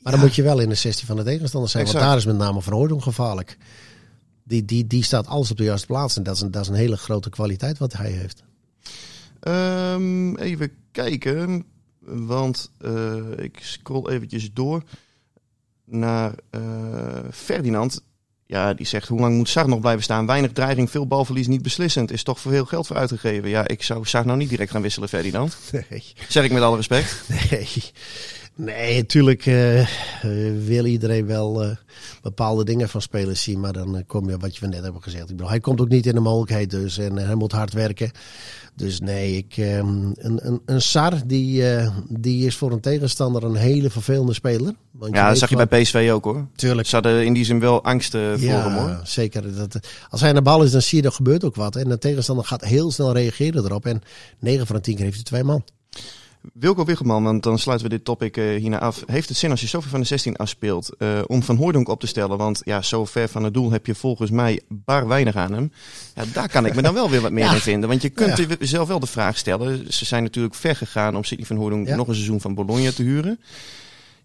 [0.01, 1.84] Maar dan moet je wel in de 16 van de tegenstander zijn.
[1.84, 2.04] Exact.
[2.04, 3.58] Want daar is met name Van Hooydonk gevaarlijk.
[4.47, 6.17] Die, die, die staat alles op de juiste plaats.
[6.17, 8.43] En dat is, een, dat is een hele grote kwaliteit wat hij heeft.
[9.39, 11.65] Ehm, even kijken.
[11.99, 14.84] Want eh, ik scroll eventjes door
[15.86, 16.62] naar eh,
[17.31, 18.03] Ferdinand.
[18.47, 20.25] Ja, die zegt hoe lang moet Sar nog blijven staan?
[20.25, 22.12] Weinig dreiging, veel balverlies, niet beslissend.
[22.12, 23.49] Is toch voor veel geld voor uitgegeven.
[23.49, 25.58] Ja, ik zou Sar nou niet direct gaan wisselen, Ferdinand.
[25.89, 26.03] Nee.
[26.27, 27.23] Zeg ik met alle respect.
[27.49, 27.67] Nee,
[28.55, 29.87] nee natuurlijk eh, eh,
[30.65, 31.69] wil iedereen wel eh,
[32.21, 33.59] bepaalde dingen van spelers zien.
[33.59, 35.23] Maar dan kom je wat je net hebben gezegd.
[35.23, 36.97] Ik bedoel, hij komt ook niet in de mogelijkheid dus.
[36.97, 38.11] En hij moet hard werken.
[38.75, 41.63] Dus nee, ik, eh, een, een, een Sar die,
[42.09, 44.73] die is voor een tegenstander een hele vervelende speler.
[44.91, 46.47] Want Ja, dat zag je bij PSV ook hoor.
[46.55, 46.87] Tuurlijk.
[46.87, 48.89] Ze hadden in die zin wel angst eh, voor hem hoor.
[48.89, 49.55] Ja, zeker.
[49.55, 51.75] Dat, als hij aan de bal is, dan zie je er gebeurt ook wat.
[51.75, 53.85] En de tegenstander gaat heel snel reageren erop.
[53.85, 54.01] En
[54.39, 55.63] 9 van de 10 keer heeft hij twee man.
[56.53, 59.03] Wilco Wiggelman, want dan sluiten we dit topic eh, hierna af.
[59.05, 61.99] Heeft het zin als je zoveel van de 16 afspeelt eh, om Van Hooydonk op
[61.99, 62.38] te stellen?
[62.38, 65.71] Want ja, zo ver van het doel heb je volgens mij bar weinig aan hem.
[66.15, 67.53] Ja, daar kan ik me dan wel weer wat meer Ja.
[67.53, 67.89] in vinden.
[67.89, 68.45] Want je kunt Ja.
[68.60, 69.93] jezelf wel de vraag stellen.
[69.93, 73.03] Ze zijn natuurlijk ver gegaan om Sidney Van Hooydonk nog een seizoen van Bologna te
[73.03, 73.39] huren.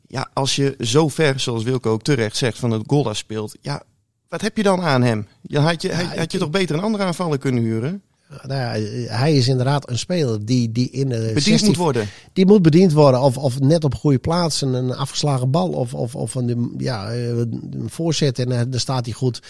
[0.06, 3.54] Ja, als je zo ver, zoals Wilco ook terecht zegt, van het goal afspeelt.
[3.60, 3.82] Ja,
[4.28, 5.26] wat heb je dan aan hem?
[5.42, 8.02] Ja, had je, had, had je toch beter een andere aanvaller kunnen huren?
[8.42, 12.08] Nou ja, hij is inderdaad een speler die, die in de Bediend 16 moet worden.
[12.32, 13.20] Die moet bediend worden.
[13.20, 14.60] Of, of net op goede plaats.
[14.60, 15.68] Een, een afgeslagen bal.
[15.68, 18.38] Of, of, of een, ja, eh, een voorzet.
[18.38, 19.40] En eh, dan staat hij goed.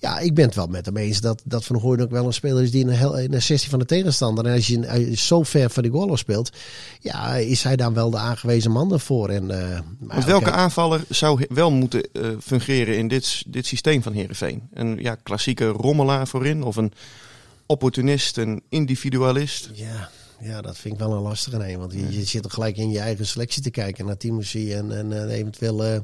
[0.00, 2.32] Ja, ik ben het wel met hem eens dat, dat Van Hooydonk ook wel een
[2.32, 4.46] speler is die in een, heel, in een 16 van de tegenstander.
[4.46, 6.50] En als je hij zo ver van die goal speelt.
[7.00, 9.28] Ja, is hij dan wel de aangewezen man daarvoor.
[9.28, 14.02] En, eh, maar Want welke aanvaller zou wel moeten eh, fungeren in dit, dit systeem
[14.02, 14.62] van Heerenveen?
[14.72, 16.92] Een ja, klassieke rommelaar voorin of een
[17.70, 19.70] opportunist, een individualist?
[19.72, 21.78] Ja, ja, dat vind ik wel een lastige nee.
[21.78, 24.06] Want je, je zit er gelijk in je eigen selectie te kijken.
[24.06, 25.84] Naar Timothy en, en eh, eventueel...
[25.84, 25.98] eh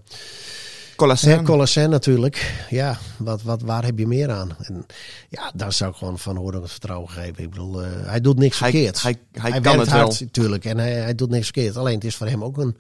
[0.97, 1.35] Colassane?
[1.35, 2.67] Ja, Colassène natuurlijk.
[2.71, 4.57] Ja, wat, wat, waar heb je meer aan?
[4.63, 4.87] En
[5.29, 7.43] ja, daar zou ik gewoon van Hooydonk het vertrouwen geven.
[7.45, 9.03] Ik bedoel, eh, hij doet niks Hij- verkeerd.
[9.03, 10.01] hij- hij kan werkt het wel.
[10.01, 11.77] hard, Tuurlijk, en hij, hij doet niks verkeerd.
[11.77, 12.77] Alleen het is voor hem ook een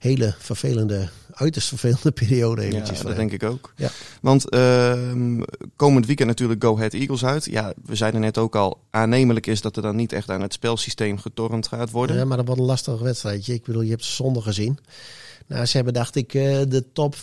[0.00, 2.98] hele vervelende, uiterst vervelende periode ja, eventjes.
[2.98, 3.72] voor dat denk ik ook.
[3.76, 3.90] Ja.
[4.20, 5.40] Want ehm,
[5.76, 7.44] komend weekend natuurlijk Go Ahead Eagles uit.
[7.44, 10.52] Ja, we zeiden net ook al, aannemelijk is dat er dan niet echt aan het
[10.52, 12.16] spelsysteem getornd gaat worden.
[12.16, 13.54] Ja, maar dat wordt een lastig wedstrijdje.
[13.54, 14.78] Ik bedoel, je hebt ze zondag gezien.
[15.46, 17.14] Nou, ze hebben, dacht ik, eh, de top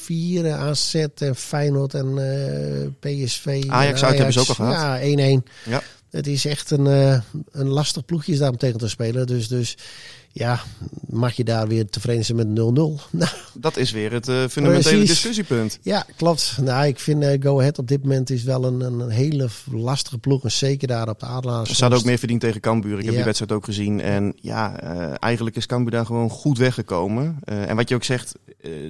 [0.00, 3.64] vier AZ en Feyenoord en eh, PSV.
[3.68, 4.74] Ajax uit hebben ze ook al gehad.
[4.74, 5.42] Ja, 1-1.
[5.64, 5.82] Ja.
[6.10, 9.26] Het is echt een, eh, een lastig ploegje is daar om tegen te spelen.
[9.26, 9.76] Dus, dus
[10.32, 10.60] ja,
[11.08, 12.50] mag je daar weer tevreden zijn met 0-0?
[13.10, 15.08] Nou, Dat is weer het eh, fundamentele Precies.
[15.08, 15.78] discussiepunt.
[15.82, 16.56] ja, klopt.
[16.60, 20.18] Nou, ik vind eh, Go Ahead op dit moment is wel een, een hele lastige
[20.18, 20.44] ploeg.
[20.44, 21.70] En zeker daar op de Adelaars.
[21.70, 22.98] Ze hadden ook meer verdiend tegen Cambuur.
[22.98, 24.00] Ik heb die wedstrijd ook gezien.
[24.00, 27.36] En ja, eh, eigenlijk is Cambuur daar gewoon goed weggekomen.
[27.44, 28.34] En wat je ook zegt,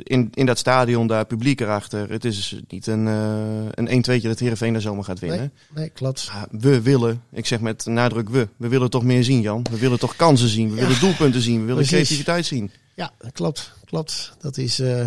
[0.03, 2.11] in, in dat stadion daar publiek erachter.
[2.11, 5.38] Het is niet een, een 1-2'tje dat Heerenveen daar zomaar gaat winnen.
[5.38, 6.31] Nee, nee, klopt.
[6.33, 9.66] Ja, we willen, ik zeg met nadruk we, we willen toch meer zien Jan.
[9.70, 10.81] We willen toch kansen zien, we Ja.
[10.83, 11.91] willen doelpunten zien, we willen Precies.
[11.91, 12.71] creativiteit zien.
[12.95, 13.73] Ja, klopt.
[13.85, 14.33] Klopt.
[14.41, 14.79] Dat is.
[14.79, 15.07] eh,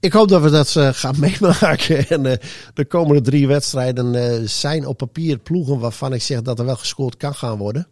[0.00, 2.08] ik hoop dat we dat eh, gaan meemaken.
[2.08, 2.36] En eh,
[2.74, 7.16] de komende drie wedstrijden zijn op papier ploegen waarvan ik zeg dat er wel gescoord
[7.16, 7.88] kan gaan worden.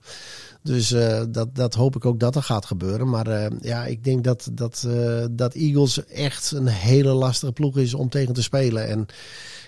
[0.64, 3.08] Dus eh, dat, dat hoop ik ook dat er gaat gebeuren.
[3.08, 7.76] Maar eh, ja, ik denk dat, dat, eh, dat Eagles echt een hele lastige ploeg
[7.78, 8.88] is om tegen te spelen.
[8.88, 9.06] En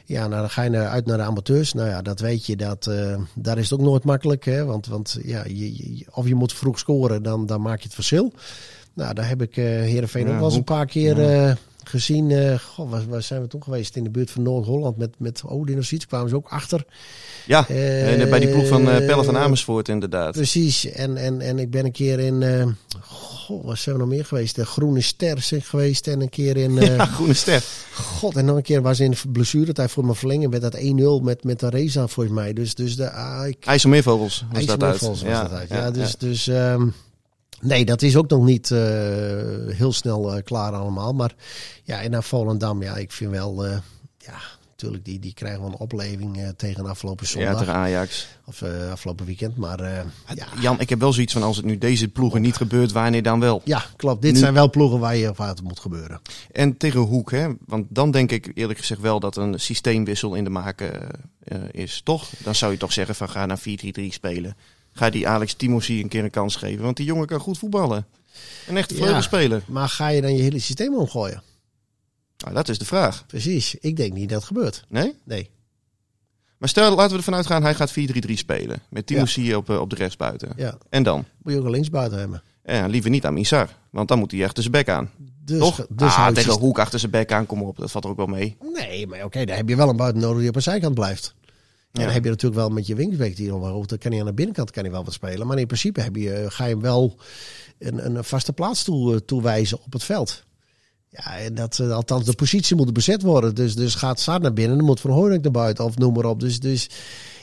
[0.04, 1.72] ja, nou, dan ga je naar, uit naar de amateurs.
[1.72, 2.56] Nou ja, dat weet je.
[2.56, 2.90] Dat,
[3.34, 4.44] daar is het ook nooit makkelijk.
[4.44, 4.64] Hè?
[4.64, 7.94] Want, want ja, je, je- of je moet vroeg scoren, dan, dan maak je het
[7.94, 8.32] verschil.
[8.94, 11.18] Nou, daar heb ik eh Heerenveen Ja, ook wel eens een paar keer
[11.88, 12.30] gezien.
[12.30, 13.96] eh goh, waar, waar zijn we toen geweest?
[13.96, 16.06] In de buurt van Noord-Holland met, met Odin of zoiets.
[16.06, 16.84] Kwamen ze ook achter.
[17.46, 20.32] Ja, Eh, en bij die ploeg van eh Pelle van Amersfoort inderdaad.
[20.32, 20.84] Precies.
[20.90, 22.42] En, en, en ik ben een keer in...
[22.42, 22.66] eh
[23.00, 24.54] goh, waar zijn we nog meer geweest?
[24.56, 26.06] De Groene Ster zijn geweest.
[26.06, 26.78] En een keer in...
[26.78, 27.64] eh, Ja, groene ster.
[27.94, 30.50] God, en nog een keer was in de blessuretijd voor mijn verlenging.
[30.50, 30.76] Werd dat
[31.20, 32.52] 1-0 met, met de Reza volgens mij.
[32.52, 33.10] Dus, dus de...
[33.10, 34.90] Ah, ik, IJsselmeervogels was dat uit.
[34.92, 35.68] IJsselmeervogels was dat uit.
[35.68, 36.86] Ja, dus, dus ehm,
[37.60, 38.78] nee, dat is ook nog niet eh,
[39.76, 41.12] heel snel eh, klaar allemaal.
[41.12, 41.34] Maar
[41.84, 43.76] ja, en naar Volendam, ja, ik vind wel, eh,
[44.18, 44.38] ja,
[44.70, 47.58] natuurlijk, die, die krijgen wel een opleving tegen afgelopen Ja, zondag.
[47.58, 48.26] tegen Ajax.
[48.44, 49.56] of afgelopen weekend.
[49.56, 49.82] Maar
[50.34, 53.22] ja, Jan, ik heb wel zoiets van als het nu deze ploegen niet gebeurt, wanneer
[53.22, 53.60] dan wel?
[53.64, 54.22] ja, klopt.
[54.22, 56.20] Dit Nu- zijn wel ploegen waar, je, waar het moet gebeuren.
[56.52, 57.48] En tegen Hoek, hè?
[57.66, 60.92] want dan denk ik eerlijk gezegd wel dat een systeemwissel in de maken
[61.70, 62.28] is, toch?
[62.38, 63.62] Dan zou je toch zeggen van ga naar 4-3-3
[64.08, 64.56] spelen.
[64.96, 68.06] Ga die Alex Timossi een keer een kans geven, want die jongen kan goed voetballen.
[68.68, 69.00] Een echte Ja.
[69.00, 69.62] vleugelspeler.
[69.66, 71.42] Maar ga je dan je hele systeem omgooien?
[72.38, 73.26] Nou, dat is de vraag.
[73.26, 73.74] Precies.
[73.74, 74.84] Ik denk niet dat het gebeurt.
[74.88, 75.14] Nee?
[75.24, 75.50] Nee.
[76.58, 78.82] Maar stel, laten we ervan uitgaan, hij gaat 4-3-3 spelen.
[78.90, 80.52] Met Timossi op, eh, op de rechtsbuiten.
[80.56, 80.78] Ja.
[80.88, 81.24] En dan?
[81.42, 82.42] Moet je ook een linksbuiten hebben.
[82.64, 85.10] Ja, liever niet aan Misar, want dan moet hij achter zijn bek aan.
[85.44, 85.86] Dus, toch?
[85.88, 87.76] Dus ah, tegen Hoek achter zijn bek aan, kom op.
[87.76, 88.56] Dat valt er ook wel mee.
[88.72, 91.34] Nee, maar oké, daar heb je wel een buiten nodig die op een zijkant blijft.
[91.96, 93.86] En dan heb je natuurlijk wel met je wingsbeek die nog wel.
[93.86, 95.46] Dan kan hij aan de binnenkant kan hij wel wat spelen.
[95.46, 97.16] Maar in principe heb je, ga je hem wel
[97.78, 100.44] een, een vaste plaats toe, eh, toewijzen op het veld.
[101.08, 103.54] Ja, en dat, eh, althans, de positie moet bezet worden.
[103.54, 106.24] Dus, dus gaat Saar naar binnen, dan moet Van Hooydonk naar buiten of noem maar
[106.24, 106.40] op.
[106.40, 106.88] Dus, dus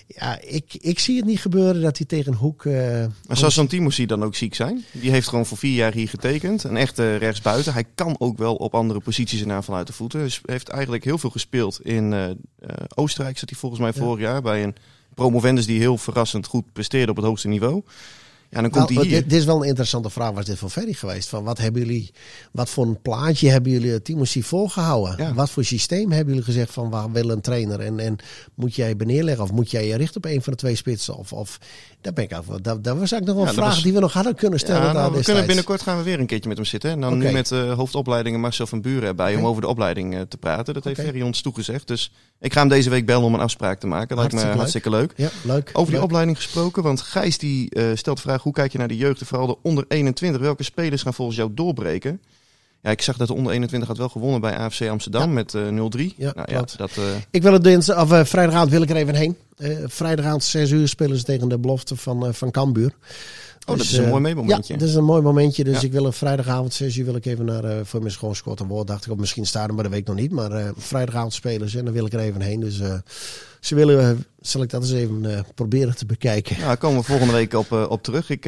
[0.08, 2.66] ja, ik, ik zie het niet gebeuren dat hij tegen Hoek...
[2.66, 4.84] eh, Maar zou zo'n Timothy dan ook ziek zijn?
[4.92, 6.64] Die heeft gewoon voor vier jaar hier getekend.
[6.64, 7.74] Een echte rechtsbuiten.
[7.74, 10.20] Hij kan ook wel op andere posities en aan vanuit de voeten.
[10.20, 12.36] Dus heeft eigenlijk heel veel gespeeld in eh, eh,
[12.96, 13.38] Oostenrijk.
[13.38, 14.76] Zat hij volgens mij vorig jaar bij een
[15.16, 17.84] promovendus die heel verrassend goed presteerde op het hoogste niveau.
[18.54, 19.20] Ja, dan komt Nou, hij hier.
[19.22, 20.32] dit, dit is wel een interessante vraag.
[20.32, 21.30] Was dit voor Ferry geweest?
[21.30, 22.12] Van wat hebben jullie,
[22.52, 25.16] wat voor een plaatje hebben jullie Timothy voorgehouden?
[25.18, 25.34] Ja.
[25.34, 27.80] Wat voor systeem hebben jullie gezegd van waar wil een trainer?
[27.80, 28.16] En, en
[28.56, 31.16] moet jij je neerleggen of moet jij je richten op een van de twee spitsen?
[31.18, 31.58] Of, of
[32.02, 32.46] daar ben ik af.
[32.46, 34.60] Dat, dat was eigenlijk nog wel Ja, een vraag was- die we nog hadden kunnen
[34.60, 34.82] stellen.
[34.84, 36.90] Ja, nou, we kunnen binnenkort gaan we weer een keertje met hem zitten.
[36.92, 40.22] En dan nu met eh, hoofdopleidingen Marcel van Buren erbij om over de opleiding eh,
[40.22, 40.74] te praten.
[40.74, 41.00] Dat heeft.
[41.02, 41.88] Ferry ons toegezegd.
[41.88, 44.16] Dus ik ga hem deze week bellen om een afspraak te maken.
[44.18, 45.14] Lijkt me Hartstikke leuk.
[45.16, 45.70] Ja, leuk.
[45.74, 48.88] Over die opleiding gesproken, want Gijs die eh, stelt de vraag: hoe kijk je naar
[48.88, 50.42] de jeugd, en vooral de onder 21?
[50.42, 52.22] Welke spelers gaan volgens jou doorbreken?
[52.82, 55.28] Ja, ik zag dat de onder 21 had wel gewonnen bij AFC Amsterdam Ja.
[55.28, 56.14] met eh 0-3.
[56.18, 59.16] Ja, nou, dat, eh, Ik wil het dinsdag, of eh, vrijdagavond wil ik er even
[59.16, 59.38] heen.
[59.58, 62.94] Eh vrijdagavond 6 uur spelen ze tegen de belofte van, eh, van Cambuur.
[63.66, 64.74] Oh, dat Dus, is een eh, mooi meemomentje.
[64.74, 65.64] Ja, dat is een mooi momentje.
[65.64, 65.88] Dus Ja.
[65.88, 68.60] ik wil een vrijdagavond 6 uur wil ik even naar, eh, voor mijn gewoon scoort
[68.60, 68.88] een woord.
[68.88, 70.32] Dacht ik op misschien staan, maar dat weet ik nog niet.
[70.32, 72.60] Maar eh, vrijdagavond spelen ze en dan wil ik er even heen.
[72.60, 72.82] Dus
[73.60, 76.56] ze willen, zal ik dat eens even proberen te bekijken.
[76.60, 78.30] Ja, daar komen we volgende week op, op terug.
[78.30, 78.42] Ik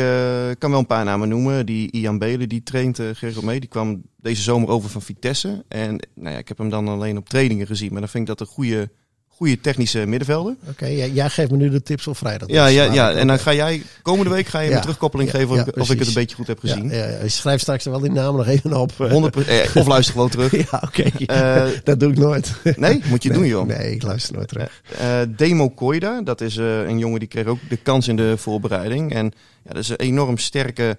[0.59, 1.65] kan wel een paar namen noemen.
[1.65, 3.59] Die Ian Belen, die traint uh, Gerrit mee.
[3.59, 5.63] Die kwam deze zomer over van Vitesse.
[5.67, 7.91] En nou ja, ik heb hem dan alleen op trainingen gezien.
[7.91, 8.89] Maar dan vind ik dat een goede,
[9.35, 10.55] goede technische middenvelder.
[10.69, 12.49] Oké, jij, jij geeft me nu de tips voor vrijdag.
[12.49, 15.39] Ja, ja, ja, en dan ga jij komende week ga je Ja, een terugkoppeling ja,
[15.39, 16.91] geven of, ja, of ik het een beetje goed heb gezien.
[17.25, 18.91] Schrijft straks wel die namen nog even op.
[18.99, 19.11] eh.
[19.11, 20.51] 100 eh, of luister gewoon terug.
[20.71, 21.03] Ja, oké.
[21.25, 22.55] Eh, dat doe ik nooit.
[22.75, 23.67] nee, moet je nee, doen joh.
[23.67, 24.81] Nee, ik luister nooit terug.
[24.97, 29.13] Eh, Demo Koida, dat is een jongen die kreeg ook de kans in de voorbereiding.
[29.13, 29.31] En
[29.63, 30.97] ja, dat is een enorm sterke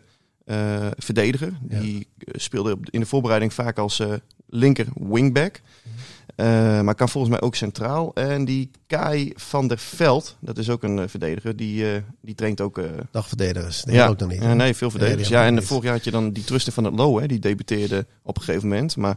[0.97, 1.53] verdediger.
[1.61, 4.03] Die speelde op- in de voorbereiding vaak als
[4.49, 5.55] linker wingback.
[5.55, 5.61] Eh,
[6.83, 8.15] maar kan volgens mij ook centraal.
[8.15, 12.35] En die Kai van der Veld, dat is ook een eh, verdediger, die, eh, die
[12.35, 12.79] traint ook...
[12.79, 14.55] eh, Dagverdedigers, die ja, ook nog niet.
[14.55, 15.29] Nee, veel verdedigers.
[15.29, 18.07] Ja, en vorig jaar had je dan die Trusten van het Low, hè, die debuteerde
[18.23, 18.97] op een gegeven moment.
[18.97, 19.17] Maar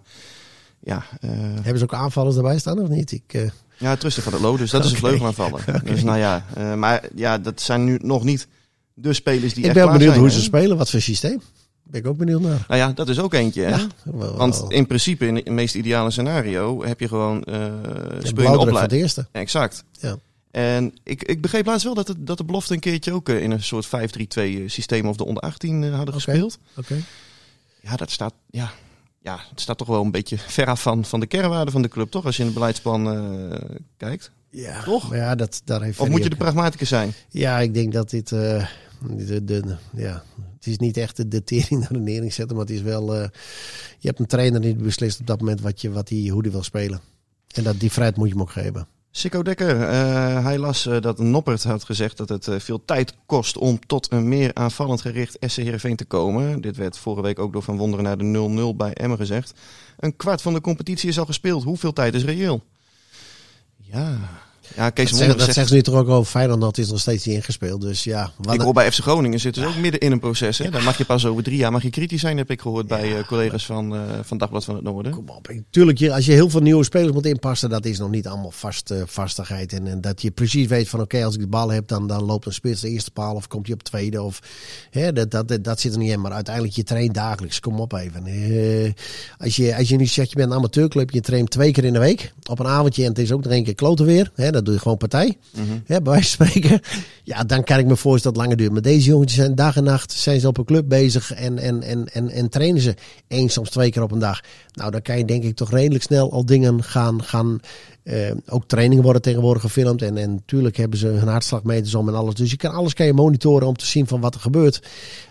[0.80, 3.12] ja, eh, Hebben ze ook aanvallers erbij staan of niet?
[3.12, 5.82] Ik, eh, ja Trusten van het Low, dus dat is een vleugelaanvaller.
[5.84, 8.48] Dus nou ja, eh, maar ja, dat zijn nu nog niet
[8.94, 10.34] de spelers die ik ben benieuwd zijn, hoe hè.
[10.34, 11.42] ze spelen, wat voor systeem.
[11.90, 12.66] Ben ik ook benieuwd naar.
[12.68, 13.62] Nou ja, dat is ook eentje.
[13.62, 13.70] Hè?
[13.70, 17.56] Ja, wel- Want in principe, in het meest ideale scenario, heb je gewoon uh,
[18.24, 18.88] speel je opleiding.
[18.90, 19.28] de eerste.
[19.32, 19.84] Exact.
[20.00, 20.18] Ja.
[20.52, 23.42] En ik, ik begreep laatst wel dat, het, dat de belofte een keertje ook eh,
[23.42, 23.90] in een soort 5-3-2
[24.66, 26.60] systeem of de onder 18 eh, hadden gespeeld.
[26.76, 26.96] Oké.
[27.82, 28.72] Ja, dat staat, ja,
[29.22, 31.88] ja, het staat toch wel een beetje ver af van, van de kernwaarden van de
[31.88, 32.26] club, toch?
[32.26, 33.12] Als je in het beleidsplan
[33.52, 33.60] eh,
[33.98, 34.32] kijkt.
[34.52, 35.16] Ja, Toch?
[35.16, 37.14] ja, dat, daar heeft Of moet je de pragmaticus zijn?
[37.30, 38.32] Ja, ik denk dat dit...
[38.32, 38.66] eh,
[39.00, 40.24] de, de, ja,
[40.60, 43.16] het is niet echt de, de tering naar de nering zetten, maar het is wel...
[43.16, 43.28] eh,
[44.00, 46.52] je hebt een trainer die beslist op dat moment wat je, wat hij, hoe hij
[46.52, 47.02] wil spelen.
[47.54, 48.88] En dat, die vrijheid moet je hem ook geven.
[49.12, 53.14] Sikko Dekker, eh, hij las eh, dat Noppert had gezegd dat het eh, veel tijd
[53.26, 56.62] kost om tot een meer aanvallend gericht SC Heerenveen te komen.
[56.62, 59.54] Dit werd vorige week ook door Van Wonderen naar de 0-0 bij Emmen gezegd.
[59.98, 61.64] Een kwart van de competitie is al gespeeld.
[61.64, 62.64] Hoeveel tijd is reëel?
[63.76, 64.18] Ja,
[64.76, 67.26] Ja, Kees dat, zeggen, dat zegt, nu toch ook over Feyenoord, dat is nog steeds
[67.26, 67.82] niet ingespeeld.
[67.82, 70.58] Dus ja, ik hoor bij FC Groningen zitten ze ook midden in een proces.
[70.58, 70.70] Hè?
[70.70, 73.18] Dan mag je pas over drie jaar mag je kritisch zijn, heb ik gehoord bij
[73.18, 75.12] eh, collega's van, eh, van Dagblad van het Noorden.
[75.12, 75.52] Kom op.
[75.70, 78.52] Tuurlijk, je- als je heel veel nieuwe spelers moet inpassen, dat is nog niet allemaal
[78.52, 79.74] vast, eh, vastigheid.
[79.74, 82.24] En, en dat je precies weet van oké, als ik de bal heb, dan, dan
[82.24, 84.22] loopt een spits de eerste paal of komt hij op tweede.
[84.22, 84.40] Of,
[84.90, 86.22] hè, dat, dat, dat, dat zit er niet in.
[86.22, 87.60] Maar uiteindelijk, je traint dagelijks.
[87.60, 88.24] Kom op even.
[89.38, 91.94] Als, je, als je nu zegt, je bent een amateurclub, je traint twee keer in
[91.94, 92.34] de week.
[92.50, 94.32] Op een avondje en het is ook nog één keer kloten weer.
[94.36, 95.38] Hè, dat doe je gewoon partij.
[95.86, 96.80] Hè, bij wijze van spreken.
[97.24, 98.72] Ja, dan kan ik me voorstellen dat het langer duurt.
[98.72, 101.84] Maar deze jongens zijn dag en nacht zijn ze op een club bezig en, en,
[101.84, 102.96] en, en, en trainen ze
[103.28, 104.42] één, soms twee keer op een dag.
[104.74, 107.24] Nou, dan kan je denk ik toch redelijk snel al dingen gaan.
[107.24, 107.60] gaan
[108.04, 110.02] eh, ook trainingen worden tegenwoordig gefilmd.
[110.02, 112.34] En, en natuurlijk hebben ze hun hartslagmeters om en alles.
[112.36, 114.82] Dus je kan alles kan je monitoren om te zien van wat er gebeurt.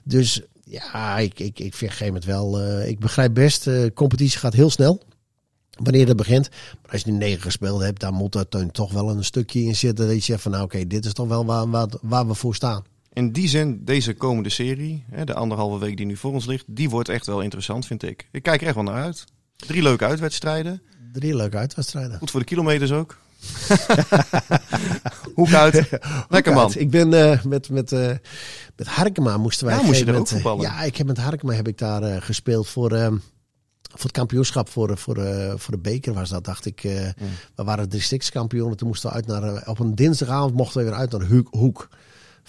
[0.05, 2.61] Dus ja, ik, ik, ik vind op een gegeven moment wel.
[2.61, 5.01] eh, ik begrijp best, de competitie gaat heel snel.
[5.83, 6.49] Wanneer dat begint.
[6.83, 9.61] Maar als je nu negen gespeeld hebt, dan moet er dan toch wel een stukje
[9.63, 10.07] in zitten.
[10.07, 12.55] Dat je zegt van nou oké, dit is toch wel waar, waar, waar we voor
[12.55, 12.85] staan.
[13.13, 16.65] In die zin, deze komende serie, hè, de anderhalve week die nu voor ons ligt,
[16.67, 18.29] die wordt echt wel interessant, vind ik.
[18.33, 19.25] Ik kijk er echt wel naar uit.
[19.57, 20.83] Drie leuke uitwedstrijden.
[21.13, 22.19] Drie leuke uitwedstrijden.
[22.19, 23.19] Goed voor de kilometers ook.
[25.35, 25.89] Hoek uit.
[26.29, 26.73] Lekker man.
[26.77, 28.11] Ik ben eh, met, met, eh,
[28.77, 29.77] met Harkema moesten wij.
[29.77, 30.65] Ja, moest je er ook moment, voetballen?
[30.65, 33.17] eh, Ja, ik heb met Harkema heb ik daar eh, gespeeld voor, ehm,
[33.99, 36.85] voor het kampioenschap voor, voor, eh, voor de beker was dat, dacht ik.
[36.85, 37.09] eh,
[37.55, 38.77] We waren districtskampioenen.
[38.77, 41.89] Toen moesten we uit naar eh, op een dinsdagavond mochten we weer uit naar Hoek.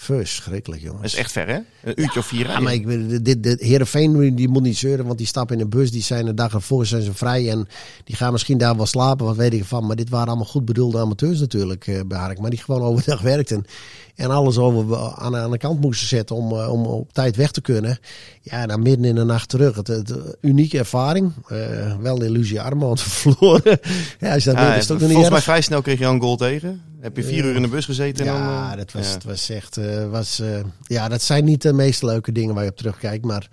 [0.01, 1.01] Verschrikkelijk, jongens.
[1.01, 1.59] Dat is echt ver, hè?
[1.83, 2.87] Een uurtje of vier Ja, maar ik,
[3.25, 5.91] dit, dit, Heerenveen die moet niet zeuren, want die stappen in een bus.
[5.91, 7.67] Die zijn de dag ervoor zijn ze vrij en
[8.03, 9.85] die gaan misschien daar wel slapen, wat weet ik van.
[9.85, 12.01] Maar dit waren allemaal goed bedoelde amateurs natuurlijk eh.
[12.39, 13.65] Maar die gewoon overdag werkten
[14.15, 17.51] en alles over aan, aan de kant moesten zetten om, eh, om op tijd weg
[17.51, 17.99] te kunnen.
[18.41, 19.75] Ja, dan midden in de nacht terug.
[19.75, 21.33] Het, het, unieke ervaring.
[21.47, 21.57] Eh,
[21.99, 23.79] wel de illusie armen, want verloren.
[24.19, 25.43] ja, dat is het ook nog niet volgens mij erg.
[25.43, 26.88] vrij snel kreeg je een goal tegen.
[26.99, 28.25] Heb je vier uur in de bus gezeten?
[28.27, 29.13] en Ja, dan, eh, dat was, ja.
[29.13, 29.77] het was echt.
[29.77, 33.25] eh, was, eh, ja, dat zijn niet de meest leuke dingen waar je op terugkijkt.
[33.25, 33.49] Maar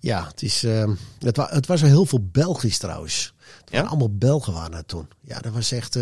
[0.00, 3.34] ja, het, is, eh, het, wa het was wel heel veel Belgisch trouwens.
[3.60, 3.90] Het waren Ja?
[3.90, 5.08] allemaal Belgen waren het toen.
[5.20, 5.98] Ja, dat was echt.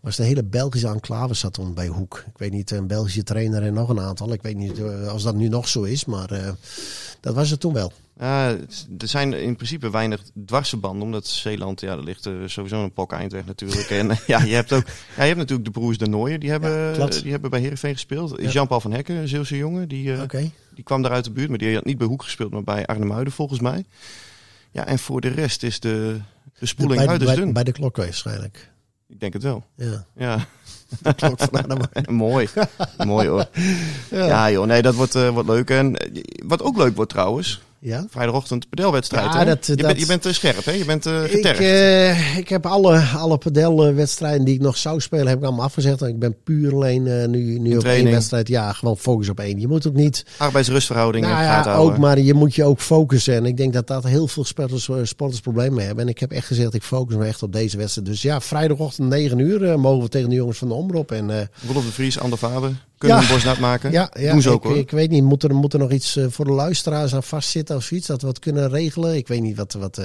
[0.00, 2.24] was de hele Belgische enclave zat toen bij Hoek.
[2.26, 4.32] Ik weet niet, een Belgische trainer en nog een aantal.
[4.32, 6.28] Ik weet niet als dat nu nog zo is, maar
[7.20, 7.92] dat was het toen wel.
[8.18, 8.48] Ja,
[8.98, 13.46] er zijn in principe weinig dwarsverbanden, omdat Zeeland, ja, er ligt sowieso een pok eindweg
[13.46, 13.90] natuurlijk.
[13.90, 16.98] En ja, je hebt ook, ja, je hebt natuurlijk de broers de Nooijen, die hebben,
[16.98, 18.40] Ja, die hebben bij Heerenveen gespeeld.
[18.40, 18.50] Ja.
[18.50, 20.40] Jean-Paul van Hekken, een Zeeuwse jongen, die, eh,
[20.74, 22.86] die kwam daar uit de buurt, maar die had niet bij Hoek gespeeld, maar bij
[22.86, 23.84] Arnhemuiden volgens mij.
[24.70, 26.20] Ja, en voor de rest is de,
[26.58, 27.52] de spoeling Bij, uiterst bij, dun.
[27.52, 28.70] bij de klok waarschijnlijk.
[29.08, 29.64] Ik denk het wel.
[29.74, 30.46] Ja, Ja,
[31.02, 31.88] de klok van Arnhem.
[32.16, 32.48] mooi.
[33.04, 33.48] mooi hoor.
[34.10, 34.50] Ja.
[34.50, 35.70] joh, nee, dat wordt, eh, wordt leuk.
[35.70, 38.06] En eh, wat ook leuk wordt trouwens, Ja.
[38.10, 39.32] vrijdagochtend pedelwedstrijd.
[39.32, 40.72] Ja, dat- je, dat- bent, je bent eh, scherp, hè?
[40.72, 45.26] Je bent eh Ik, eh, ik heb alle, alle padelwedstrijden die ik nog zou spelen,
[45.26, 46.02] heb ik allemaal afgezegd.
[46.02, 48.48] En ik ben puur alleen nu, nu op één wedstrijd.
[48.48, 49.60] Ja, gewoon focus op één.
[49.60, 50.24] Je moet ook niet.
[50.38, 51.92] Arbeidsrustverhoudingen Nou gaat ja, houden.
[51.94, 53.34] ook, maar je moet je ook focussen.
[53.34, 56.04] En ik denk dat dat heel veel sporters, sporters problemen hebben.
[56.04, 58.06] En ik heb echt gezegd, ik focus me echt op deze wedstrijd.
[58.08, 61.12] Dus ja, vrijdagochtend 9 uur mogen we tegen de jongens van de Omroep.
[61.12, 63.22] En Rolf de Vries, Ander Vader, kunnen Ja.
[63.22, 63.92] een borst nat maken.
[63.92, 64.78] ja, ja Doen ze ook ik, hoor.
[64.78, 67.76] ik weet niet, moet er, moet er nog iets eh, voor de luisteraars aan vastzitten
[67.76, 68.06] of zoiets?
[68.06, 69.16] Dat we het kunnen regelen?
[69.16, 70.04] Ik weet niet wat, wat eh,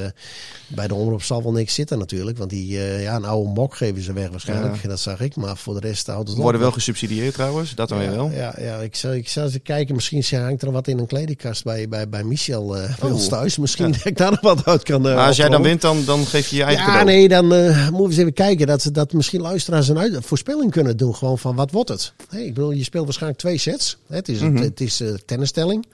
[0.67, 2.38] bij de omroep zal wel niks zitten natuurlijk.
[2.38, 4.75] Want die, eh, ja, een oude mok geven ze weg waarschijnlijk.
[4.82, 4.89] Ja.
[4.89, 5.36] Dat zag ik.
[5.36, 6.41] Maar voor de rest houdt het We op.
[6.43, 8.32] worden wel gesubsidieerd trouwens, dat dan weer wel.
[8.32, 9.95] Ja, ja, ik zou, ik zou eens kijken.
[9.95, 13.13] Misschien hangt er wat in een kledingkast bij, bij, bij Michel bij Oh.
[13.13, 13.58] ons thuis.
[13.58, 16.25] Misschien dat ik daar nog wat uit kan Maar als jij dan wint, dan, dan
[16.25, 17.06] geef je je eigen Ja, cadeau.
[17.17, 18.67] nee, dan moeten we eens even kijken.
[18.67, 21.15] Dat, dat misschien luisteraars een uit, voorspelling kunnen doen.
[21.15, 22.13] Gewoon van wat wordt het?
[22.29, 23.98] Hey, ik bedoel, je speelt waarschijnlijk twee sets.
[24.08, 24.56] Het is, Mhm.
[24.56, 25.86] het, is eh, tennisstelling.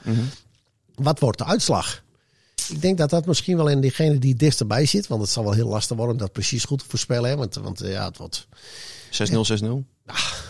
[0.95, 2.03] Wat wordt de uitslag?
[2.69, 5.07] Ik denk dat dat misschien wel in diegene die dichtst erbij zit.
[5.07, 7.29] Want het zal wel heel lastig worden om dat precies goed te voorspellen.
[7.29, 7.35] Hè?
[7.35, 8.47] Want, want eh, ja, het wordt...
[9.09, 9.83] 6-0, 6-0.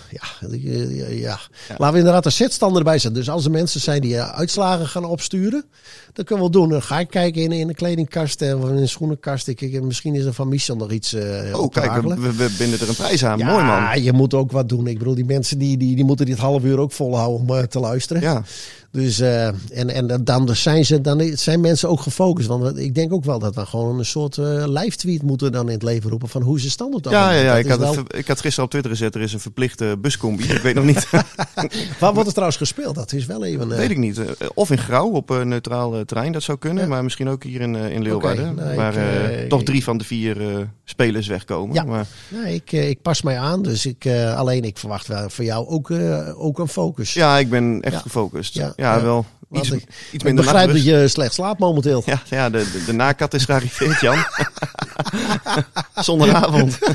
[0.09, 1.39] Ja, eh, ja, ja.
[1.69, 3.19] Laten we inderdaad een setstand erbij zetten.
[3.19, 5.65] Dus als er mensen zijn die eh, uitslagen gaan opsturen,
[6.13, 6.69] dat kunnen we wel doen.
[6.69, 9.47] Dan ga ik kijken in, in de kledingkast en in een schoenenkast.
[9.47, 12.21] Ik, ik, misschien is er van Michel nog iets eh Oh, kijk, we, hagelen.
[12.21, 13.37] we, we binden er een prijs aan.
[13.37, 14.03] Ja, Mooi man.
[14.03, 14.87] je moet ook wat doen.
[14.87, 17.63] Ik bedoel, die mensen die, die, die moeten dit half uur ook volhouden om eh,
[17.63, 18.21] te luisteren.
[18.21, 18.43] Ja.
[18.91, 22.47] Dus, eh, en, en dan, zijn ze, dan zijn mensen ook gefocust.
[22.47, 25.65] Want ik denk ook wel dat we gewoon een soort eh live tweet moeten dan
[25.67, 27.57] in het leven roepen van hoe ze stand op dat Ja, ja, ja.
[27.57, 30.43] Ik had, wel- ik had gisteren op Twitter gezet, er is een verplichte buscombi.
[30.43, 31.07] Ik weet nog niet,
[31.99, 32.95] Waar wordt het trouwens gespeeld?
[32.95, 33.71] Dat is wel even...
[33.71, 34.21] eh, weet ik niet.
[34.53, 36.87] Of in Grauw op een neutraal terrein, dat zou kunnen.
[36.89, 38.55] Maar misschien ook hier in, in Leeuwarden.
[38.55, 38.95] nou, waar
[39.47, 41.75] toch drie van de vier spelers wegkomen.
[41.75, 41.83] Ja.
[41.83, 43.61] Maar, Nee, ik, ik pas mij aan.
[43.61, 45.91] Dus ik, alleen ik verwacht wel voor jou ook,
[46.35, 47.13] ook een focus.
[47.13, 47.99] ja, ik ben echt Ja.
[47.99, 48.53] gefocust.
[48.53, 52.03] Ja, Ja, wel iets, ik, iets ik minder begrijp dat je slecht slaapt momenteel.
[52.05, 54.17] Ja, ja de, de, de nakat is gearriveerd, Jan.
[55.95, 56.79] Zondagavond.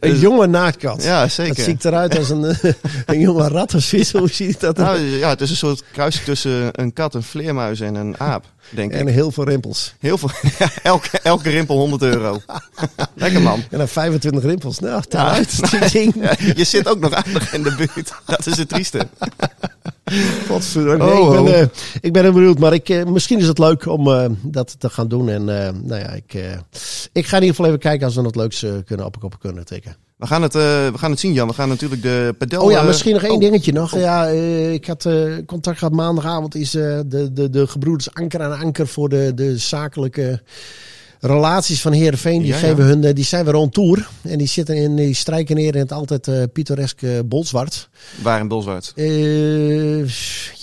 [0.00, 1.02] Een jonge naaktkat.
[1.02, 1.54] Ja, zeker.
[1.54, 2.44] Het ziet eruit als een,
[3.06, 4.12] een jonge rat of zoiets.
[4.12, 7.80] Hoe ziet dat Nou, ja, het is een soort kruising tussen een kat, een vleermuis
[7.80, 9.14] en een aap, denk En ik.
[9.14, 9.94] heel veel rimpels.
[9.98, 12.40] Heel veel, ja, elke, elke rimpel 100 euro.
[13.14, 13.62] Lekker man.
[13.70, 14.78] En dan 25 rimpels.
[14.78, 15.02] Nou.
[15.08, 15.36] Ja.
[16.18, 18.12] Ja, je zit ook nog aardig in de buurt.
[18.26, 19.06] Dat is het trieste.
[20.48, 21.04] Godverdomme.
[21.04, 21.66] Nee, Oh, ik, ben, eh,
[22.00, 24.90] ik ben heel benieuwd, maar ik, eh, misschien is het leuk om eh, dat te
[24.90, 25.28] gaan doen.
[25.28, 26.34] En nou ja, ik,
[27.12, 29.64] ik ga in ieder geval even kijken als we wat leuks eh, kunnen op kunnen
[29.64, 29.96] tikken.
[30.18, 31.48] We gaan, het, eh, we gaan het zien, Jan.
[31.48, 32.62] We gaan natuurlijk de pedel...
[32.62, 33.94] Oh ja, eh, misschien nog één oh, dingetje nog.
[33.96, 36.54] Ja, eh, ik had eh, contact gehad maandagavond.
[36.54, 40.42] Is eh, de, de, de gebroeders Anker en Anker voor de, de zakelijke
[41.20, 42.38] relaties van Heerenveen.
[42.42, 42.60] Die, Ja, ja.
[42.60, 44.08] geven hun, eh, die zijn weer on tour.
[44.22, 47.88] En die zitten in, die strijken neer in het altijd eh pittoreske Bolzwart.
[48.22, 48.92] Waar in Bolzwart.
[48.96, 50.08] Eh,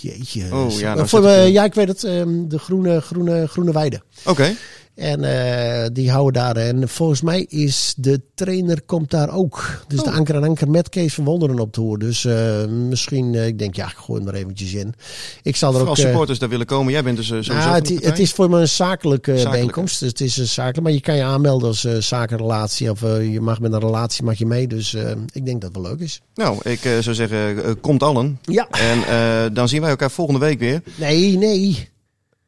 [0.01, 0.43] jeetje.
[0.51, 2.03] Oh, ja, nou Voor, eh, eh, ja, ik weet het.
[2.03, 4.01] ehm, de groene, groene, groene weide.
[4.25, 4.53] Oké.
[4.95, 6.55] En eh, die houden daar.
[6.55, 9.83] En volgens mij is de trainer komt daar ook.
[9.87, 10.15] Dus de Oh.
[10.15, 11.97] Anker en Anker met Kees van Wonderen op tour.
[11.97, 14.93] Dus eh, misschien, eh, ik denk, ja, ik gooi hem er eventjes in.
[15.41, 15.99] Ik zal er Vooral ook...
[15.99, 16.91] eh, supporters daar willen komen.
[16.93, 19.49] Jij bent dus sowieso nou, het, het is voor me een zakelijke, Zakelijke.
[19.57, 19.99] bijeenkomst.
[19.99, 20.81] Dus het is een zakelijk.
[20.81, 22.91] Maar je kan je aanmelden als zakenrelatie.
[22.91, 24.67] Of je mag met een relatie mag je mee.
[24.67, 24.93] Dus
[25.31, 26.21] ik denk dat het wel leuk is.
[26.35, 28.39] Nou, ik zou zeggen, komt allen.
[28.41, 28.67] Ja.
[28.69, 30.81] En dan zien wij elkaar volgende week weer.
[30.95, 31.89] Nee, nee.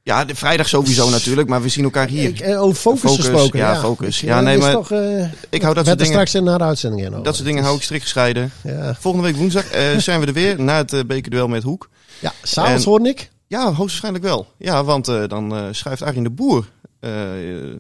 [0.08, 2.30] Ja, de vrijdag sowieso natuurlijk, maar we zien elkaar hier.
[2.30, 3.60] Ik, eh, over focus, Focus, gesproken.
[3.60, 4.22] ja, Ja, focus.
[4.22, 7.01] Ik, Ja, nee, maar Toch, eh, ik hou dat soort dingen, straks in de uitzending
[7.05, 7.12] in.
[7.12, 7.24] over.
[7.24, 8.51] dat soort dingen hou ik strikt gescheiden.
[8.64, 11.89] Ja, Volgende week woensdag eh, zijn we er weer, na het uh, bekerduel met Hoek.
[12.20, 13.30] ja s'avonds En- hoorde ik.
[13.47, 14.47] Ja, hoogstwaarschijnlijk wel.
[14.58, 16.66] Ja, want dan schuift Arjen de Boer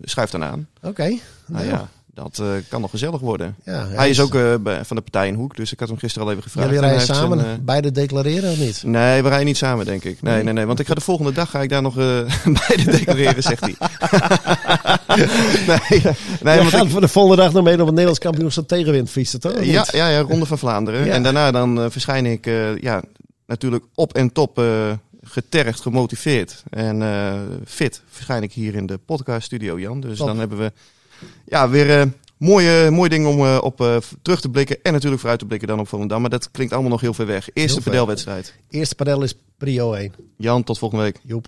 [0.03, 0.67] schuift dan aan.
[0.81, 1.17] Oké.
[1.47, 1.89] Nou ja,
[2.23, 3.55] dat eh, kan nog gezellig worden.
[3.63, 4.31] Ja, Hij is ook
[4.63, 6.67] bij- van de partij in Hoek, dus ik had hem gisteren al even gevraagd.
[6.69, 8.83] Jullie rijden samen, zijn, eh, beide declareren of niet?
[8.85, 10.21] Nee, we rijden niet samen, denk ik.
[10.21, 10.65] Nee, nee, nee.
[10.65, 11.95] Want ik ga de volgende dag ga ik daar nog
[12.67, 13.75] beide declareren, zegt hij.
[15.67, 16.01] nee,
[16.41, 19.09] nee want gaat ik- voor de volgende dag nog mee op het Nederlands kampioenschap tegenwind
[19.09, 19.63] fietsen, toch?
[19.63, 21.05] Ja, ja, ja, Ronde van Vlaanderen.
[21.05, 21.13] Ja.
[21.13, 22.45] En daarna dan verschijn ik
[22.81, 23.01] ja,
[23.45, 24.61] natuurlijk op en top
[25.23, 27.03] getergd, gemotiveerd en
[27.65, 28.01] fit.
[28.09, 29.99] Verschijn ik hier in de podcast studio, Jan.
[30.01, 30.27] Dus Top.
[30.27, 30.71] dan hebben we
[31.45, 32.07] ja, weer eh,
[32.37, 34.77] mooie, mooie dingen om eh, op eh, terug te blikken.
[34.83, 36.21] En natuurlijk vooruit te blikken dan op Volendam.
[36.21, 37.49] Maar dat klinkt allemaal nog heel ver weg.
[37.53, 38.55] Eerste padelwedstrijd.
[38.69, 40.13] Eerste padel is prio 1.
[40.37, 41.19] Jan, tot volgende week.
[41.23, 41.47] Joep.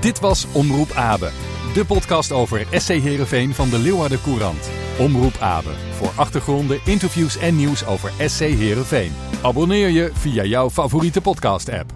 [0.00, 1.30] Dit was Omroep Abe,
[1.74, 4.70] de podcast over SC Heerenveen van de Leeuwarden Courant.
[4.98, 9.12] Omroep Abe, voor achtergronden, interviews en nieuws over SC Heerenveen.
[9.42, 11.92] Abonneer je via jouw favoriete podcast-app.